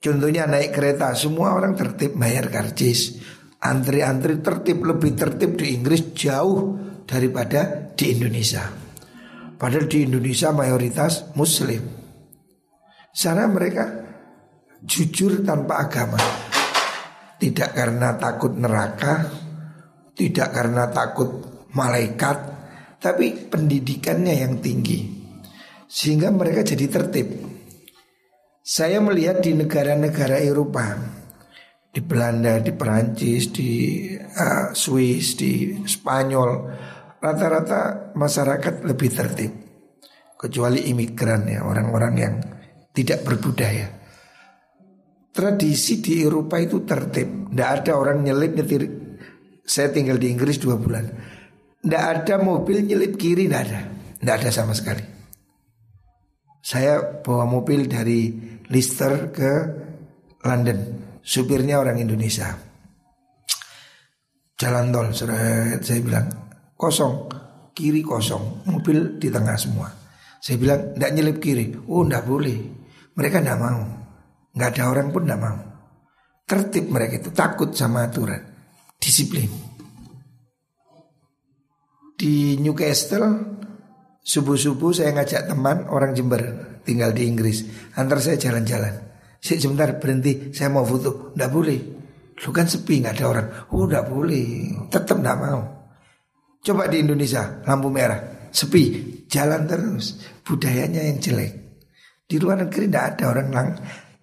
Contohnya 0.02 0.50
naik 0.50 0.74
kereta, 0.74 1.14
semua 1.14 1.54
orang 1.54 1.78
tertib 1.78 2.18
bayar 2.18 2.50
karcis. 2.50 3.22
Antri-antri 3.62 4.42
tertib 4.42 4.82
lebih 4.82 5.14
tertib 5.14 5.54
di 5.54 5.78
Inggris 5.78 6.10
jauh 6.18 6.74
daripada 7.06 7.94
di 7.94 8.10
Indonesia. 8.10 8.66
Padahal 9.54 9.86
di 9.86 10.02
Indonesia 10.02 10.50
mayoritas 10.50 11.30
Muslim. 11.38 12.01
Sana 13.12 13.44
mereka 13.44 13.84
jujur 14.80 15.44
tanpa 15.44 15.84
agama. 15.84 16.16
Tidak 17.36 17.76
karena 17.76 18.16
takut 18.16 18.56
neraka, 18.56 19.28
tidak 20.16 20.48
karena 20.56 20.88
takut 20.88 21.28
malaikat, 21.76 22.38
tapi 22.96 23.52
pendidikannya 23.52 24.34
yang 24.40 24.64
tinggi. 24.64 25.00
Sehingga 25.84 26.32
mereka 26.32 26.64
jadi 26.64 26.88
tertib. 26.88 27.28
Saya 28.62 29.02
melihat 29.04 29.44
di 29.44 29.58
negara-negara 29.58 30.40
Eropa 30.40 30.96
di 31.92 32.00
Belanda, 32.00 32.56
di 32.56 32.72
Perancis, 32.72 33.52
di 33.52 33.70
uh, 34.16 34.72
Swiss, 34.72 35.36
di 35.36 35.84
Spanyol, 35.84 36.50
rata-rata 37.20 38.14
masyarakat 38.16 38.88
lebih 38.88 39.10
tertib. 39.12 39.52
Kecuali 40.40 40.88
imigran 40.88 41.44
ya, 41.52 41.60
orang-orang 41.60 42.14
yang 42.16 42.34
tidak 42.92 43.24
berbudaya. 43.24 43.88
Tradisi 45.32 46.04
di 46.04 46.20
Eropa 46.20 46.60
itu 46.60 46.84
tertib, 46.84 47.48
tidak 47.48 47.68
ada 47.80 47.92
orang 47.96 48.20
nyelip 48.20 48.52
nyetir. 48.52 48.82
Saya 49.64 49.88
tinggal 49.88 50.20
di 50.20 50.28
Inggris 50.28 50.60
dua 50.60 50.76
bulan, 50.76 51.08
tidak 51.80 52.04
ada 52.04 52.34
mobil 52.36 52.84
nyelip 52.84 53.16
kiri, 53.16 53.48
tidak 53.48 53.62
ada, 53.64 53.80
tidak 54.20 54.34
ada 54.44 54.50
sama 54.52 54.76
sekali. 54.76 55.04
Saya 56.62 57.00
bawa 57.24 57.48
mobil 57.48 57.88
dari 57.88 58.28
Leicester 58.68 59.32
ke 59.32 59.52
London 60.44 60.78
supirnya 61.24 61.80
orang 61.80 61.98
Indonesia. 61.98 62.52
Jalan 64.58 64.94
tol, 64.94 65.10
saya 65.16 66.00
bilang 66.04 66.28
kosong, 66.76 67.26
kiri 67.74 68.04
kosong, 68.04 68.68
mobil 68.68 69.18
di 69.18 69.26
tengah 69.32 69.56
semua. 69.58 69.90
Saya 70.38 70.58
bilang 70.58 70.94
tidak 70.94 71.10
nyelip 71.18 71.38
kiri, 71.40 71.66
oh 71.88 72.04
tidak 72.06 72.26
boleh. 72.28 72.81
Mereka 73.12 73.44
tidak 73.44 73.60
mau, 73.60 73.80
nggak 74.56 74.70
ada 74.72 74.84
orang 74.88 75.08
pun 75.12 75.22
tidak 75.24 75.40
mau. 75.40 75.58
Tertib 76.48 76.84
mereka 76.88 77.20
itu 77.20 77.30
takut 77.32 77.70
sama 77.76 78.08
aturan, 78.08 78.40
disiplin. 78.96 79.48
Di 82.16 82.56
Newcastle 82.60 83.58
subuh-subuh 84.22 84.92
saya 84.94 85.10
ngajak 85.16 85.50
teman 85.50 85.90
orang 85.90 86.14
Jember 86.14 86.42
tinggal 86.86 87.10
di 87.12 87.26
Inggris, 87.26 87.66
antar 87.98 88.22
saya 88.22 88.38
jalan-jalan. 88.38 89.12
Sik 89.42 89.58
sebentar 89.58 89.98
berhenti, 89.98 90.54
saya 90.54 90.70
mau 90.70 90.86
foto. 90.86 91.34
Tidak 91.34 91.50
boleh. 91.50 91.80
Lu 92.46 92.50
kan 92.54 92.70
sepi 92.70 93.02
nggak 93.02 93.14
ada 93.18 93.24
orang. 93.26 93.48
Oh 93.74 93.90
tidak 93.90 94.06
boleh. 94.06 94.46
Tetap 94.86 95.18
tidak 95.18 95.38
mau. 95.42 95.60
Coba 96.62 96.86
di 96.86 97.02
Indonesia 97.02 97.58
lampu 97.66 97.90
merah, 97.90 98.48
sepi, 98.54 98.82
jalan 99.26 99.66
terus. 99.66 100.22
Budayanya 100.46 101.02
yang 101.10 101.18
jelek. 101.18 101.61
Di 102.32 102.40
luar 102.40 102.64
negeri 102.64 102.88
tidak 102.88 103.04
ada 103.12 103.24
orang 103.36 103.48
lang 103.52 103.68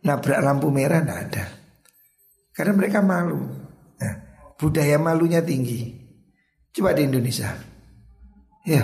nabrak 0.01 0.41
lampu 0.41 0.73
merah 0.73 1.05
tidak 1.05 1.19
ada. 1.29 1.43
Karena 2.49 2.73
mereka 2.73 3.05
malu. 3.05 3.37
Nah, 4.01 4.13
budaya 4.57 4.97
malunya 4.97 5.45
tinggi. 5.45 5.93
Coba 6.73 6.97
di 6.97 7.05
Indonesia. 7.05 7.53
Ya, 8.65 8.81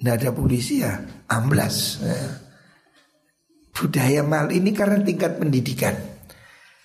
tidak 0.00 0.14
ada 0.16 0.28
polisi 0.32 0.80
ya, 0.80 1.04
amblas. 1.28 2.00
Ya 2.00 2.44
budaya 3.74 4.22
mal 4.22 4.54
ini 4.54 4.70
karena 4.70 5.02
tingkat 5.02 5.36
pendidikan. 5.42 5.98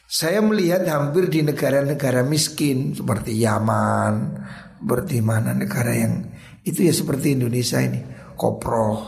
Saya 0.09 0.41
melihat 0.41 0.89
hampir 0.89 1.29
di 1.29 1.45
negara-negara 1.45 2.25
miskin 2.25 2.97
seperti 2.97 3.37
Yaman, 3.45 4.41
seperti 4.81 5.21
mana 5.21 5.53
negara 5.53 5.93
yang 5.93 6.25
itu 6.65 6.81
ya 6.81 6.93
seperti 6.93 7.37
Indonesia 7.37 7.77
ini, 7.77 8.01
koproh, 8.33 9.05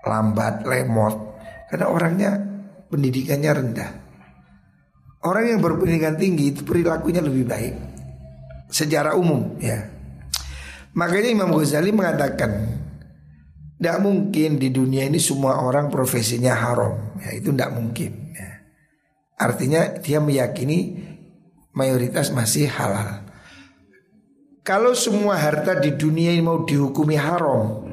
lambat, 0.00 0.64
lemot, 0.64 1.16
karena 1.70 1.86
orangnya 1.88 2.30
pendidikannya 2.88 3.50
rendah. 3.52 3.90
Orang 5.24 5.48
yang 5.48 5.60
berpendidikan 5.64 6.20
tinggi 6.20 6.52
itu 6.52 6.60
perilakunya 6.68 7.24
lebih 7.24 7.48
baik 7.48 7.74
secara 8.68 9.16
umum 9.16 9.56
ya. 9.56 9.88
Makanya 10.94 11.28
Imam 11.32 11.50
Ghazali 11.50 11.90
mengatakan 11.90 12.52
tidak 13.80 13.98
mungkin 14.00 14.56
di 14.60 14.70
dunia 14.70 15.08
ini 15.08 15.18
semua 15.18 15.60
orang 15.60 15.90
profesinya 15.90 16.54
haram 16.54 17.18
ya, 17.18 17.34
Itu 17.34 17.50
tidak 17.50 17.74
mungkin 17.74 18.32
ya. 18.32 18.50
Artinya 19.40 19.98
dia 19.98 20.22
meyakini 20.22 21.02
mayoritas 21.74 22.30
masih 22.30 22.70
halal 22.70 23.26
Kalau 24.64 24.96
semua 24.96 25.36
harta 25.36 25.76
di 25.76 25.92
dunia 25.92 26.32
ini 26.32 26.40
mau 26.40 26.62
dihukumi 26.64 27.18
haram 27.18 27.83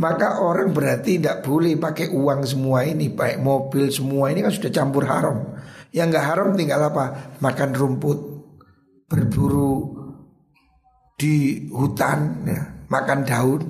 Maka 0.00 0.40
orang 0.40 0.72
berarti 0.72 1.20
tidak 1.20 1.44
boleh 1.44 1.76
pakai 1.76 2.08
uang 2.08 2.40
semua 2.48 2.88
ini 2.88 3.12
Pakai 3.12 3.36
mobil 3.36 3.92
semua 3.92 4.32
ini 4.32 4.40
kan 4.40 4.48
sudah 4.48 4.72
campur 4.72 5.04
haram 5.04 5.60
Yang 5.92 6.16
nggak 6.16 6.26
haram 6.26 6.48
tinggal 6.56 6.80
apa? 6.88 7.36
Makan 7.44 7.70
rumput 7.76 8.18
Berburu 9.04 10.00
di 11.20 11.68
hutan 11.68 12.48
ya, 12.48 12.88
Makan 12.88 13.20
daun 13.28 13.62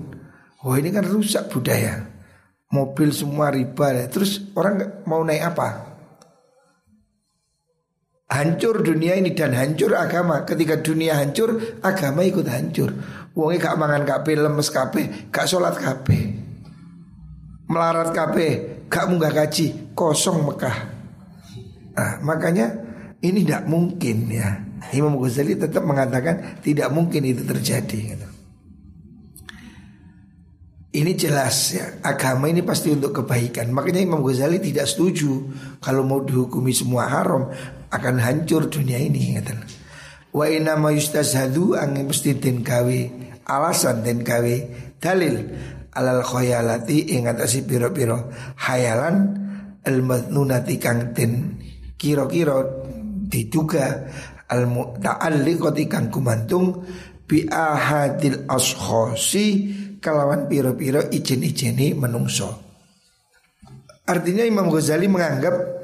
Wah 0.63 0.79
ini 0.79 0.95
kan 0.95 1.03
rusak 1.03 1.51
budaya 1.51 2.07
Mobil 2.71 3.11
semua 3.11 3.51
riba 3.51 3.91
ya. 3.91 4.07
Terus 4.07 4.55
orang 4.55 5.03
mau 5.03 5.27
naik 5.27 5.43
apa? 5.43 5.90
Hancur 8.31 8.87
dunia 8.87 9.19
ini 9.19 9.35
dan 9.35 9.59
hancur 9.59 9.99
agama 9.99 10.47
Ketika 10.47 10.79
dunia 10.79 11.19
hancur 11.19 11.83
Agama 11.83 12.23
ikut 12.23 12.47
hancur 12.47 12.95
Wongnya 13.35 13.59
gak 13.59 13.77
mangan 13.79 14.07
kape 14.07 14.39
lemes 14.39 14.71
kape 14.71 15.31
Gak 15.35 15.51
sholat 15.51 15.75
kape 15.75 16.39
Melarat 17.67 18.15
kape 18.15 18.47
Gak 18.87 19.11
munggah 19.11 19.35
gaji 19.35 19.95
Kosong 19.99 20.47
Mekah 20.47 21.01
Nah, 22.01 22.17
makanya 22.25 22.73
ini 23.21 23.45
tidak 23.45 23.69
mungkin 23.69 24.33
ya. 24.33 24.49
Imam 24.97 25.21
Ghazali 25.21 25.61
tetap 25.61 25.85
mengatakan 25.85 26.63
tidak 26.65 26.89
mungkin 26.89 27.29
itu 27.29 27.45
terjadi. 27.45 28.17
Gitu. 28.17 28.29
Ini 30.91 31.13
jelas 31.15 31.77
ya 31.77 31.87
agama 32.03 32.49
ini 32.49 32.65
pasti 32.65 32.89
untuk 32.91 33.13
kebaikan. 33.13 33.69
Makanya 33.71 34.01
Imam 34.01 34.25
Ghazali 34.25 34.59
tidak 34.59 34.89
setuju 34.89 35.53
kalau 35.85 36.03
mau 36.03 36.25
dihukumi 36.25 36.73
semua 36.73 37.07
haram 37.07 37.53
akan 37.91 38.17
hancur 38.23 38.71
dunia 38.71 38.99
ini. 38.99 39.39
Gitu. 39.39 39.55
Wa 40.31 40.47
inna 40.47 40.79
ma 40.79 40.95
yustazhadu 40.95 41.75
angin 41.75 42.07
mesti 42.07 42.39
den 42.39 42.63
gawe 42.63 42.99
alasan 43.51 44.07
den 44.07 44.23
gawe 44.23 44.55
dalil 45.03 45.37
alal 45.91 46.23
khayalati 46.23 47.19
ing 47.19 47.27
atase 47.27 47.67
pira-pira 47.67 48.31
hayalan 48.63 49.17
al 49.83 49.99
madnunati 50.07 50.79
kang 50.79 51.11
den 51.11 51.59
kira-kira 51.99 52.63
diduga 53.27 54.07
al 54.47 54.71
muta'alliqati 54.71 55.85
kang 55.91 56.15
kumantung 56.15 56.87
bi 57.27 57.47
ahadil 57.51 58.47
ashkhasi 58.47 59.47
kalawan 59.99 60.47
piro-piro 60.47 61.11
izin-izini 61.11 61.95
menungso. 61.95 62.71
Artinya 64.07 64.43
Imam 64.43 64.67
Ghazali 64.67 65.07
menganggap 65.07 65.80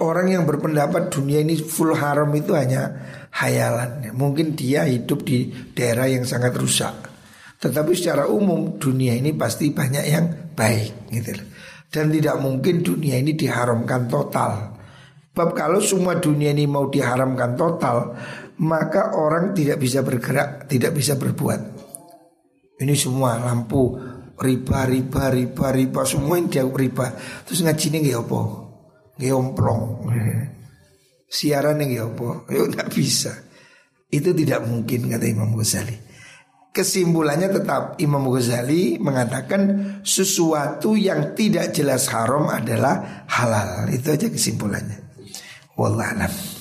orang 0.00 0.32
yang 0.32 0.44
berpendapat 0.48 1.12
dunia 1.12 1.44
ini 1.44 1.60
full 1.60 1.92
haram 1.92 2.30
itu 2.32 2.56
hanya 2.56 2.90
hayalan. 3.34 4.10
Mungkin 4.16 4.56
dia 4.56 4.88
hidup 4.88 5.22
di 5.26 5.52
daerah 5.76 6.08
yang 6.08 6.24
sangat 6.24 6.56
rusak. 6.56 6.94
Tetapi 7.60 7.92
secara 7.96 8.28
umum 8.28 8.76
dunia 8.76 9.16
ini 9.16 9.32
pasti 9.32 9.72
banyak 9.72 10.04
yang 10.04 10.26
baik 10.52 11.08
gitu 11.08 11.32
Dan 11.88 12.12
tidak 12.12 12.36
mungkin 12.42 12.84
dunia 12.84 13.16
ini 13.16 13.32
diharamkan 13.32 14.10
total. 14.10 14.76
Bab 15.34 15.50
kalau 15.54 15.82
semua 15.82 16.18
dunia 16.18 16.54
ini 16.54 16.66
mau 16.66 16.86
diharamkan 16.86 17.58
total, 17.58 18.14
maka 18.62 19.18
orang 19.18 19.50
tidak 19.50 19.82
bisa 19.82 20.02
bergerak, 20.06 20.70
tidak 20.70 20.94
bisa 20.94 21.18
berbuat. 21.18 21.60
Ini 22.78 22.94
semua 22.94 23.38
lampu 23.42 23.98
riba 24.34 24.86
riba 24.86 25.30
riba 25.30 25.66
riba 25.74 26.02
semua 26.06 26.38
yang 26.38 26.50
dia 26.50 26.66
riba. 26.66 27.14
Terus 27.46 27.62
ngaji 27.62 27.86
ini 27.90 27.98
gak 28.10 28.26
apa? 28.26 28.63
Gak 29.18 29.34
omplong. 29.34 30.10
Siaran 31.34 31.82
gak 31.82 32.14
apa? 32.14 32.28
Yuk 32.54 32.66
nggak 32.74 32.90
bisa. 32.94 33.32
Itu 34.10 34.30
tidak 34.30 34.66
mungkin 34.70 35.10
kata 35.10 35.26
Imam 35.26 35.54
Ghazali. 35.58 35.98
Kesimpulannya 36.74 37.54
tetap 37.54 37.98
Imam 38.02 38.26
Ghazali 38.30 38.98
mengatakan 38.98 39.62
sesuatu 40.02 40.98
yang 40.98 41.34
tidak 41.38 41.70
jelas 41.70 42.10
haram 42.10 42.50
adalah 42.50 43.26
halal. 43.30 43.90
Itu 43.90 44.14
aja 44.14 44.26
kesimpulannya. 44.26 44.98
Wallahualam. 45.74 46.53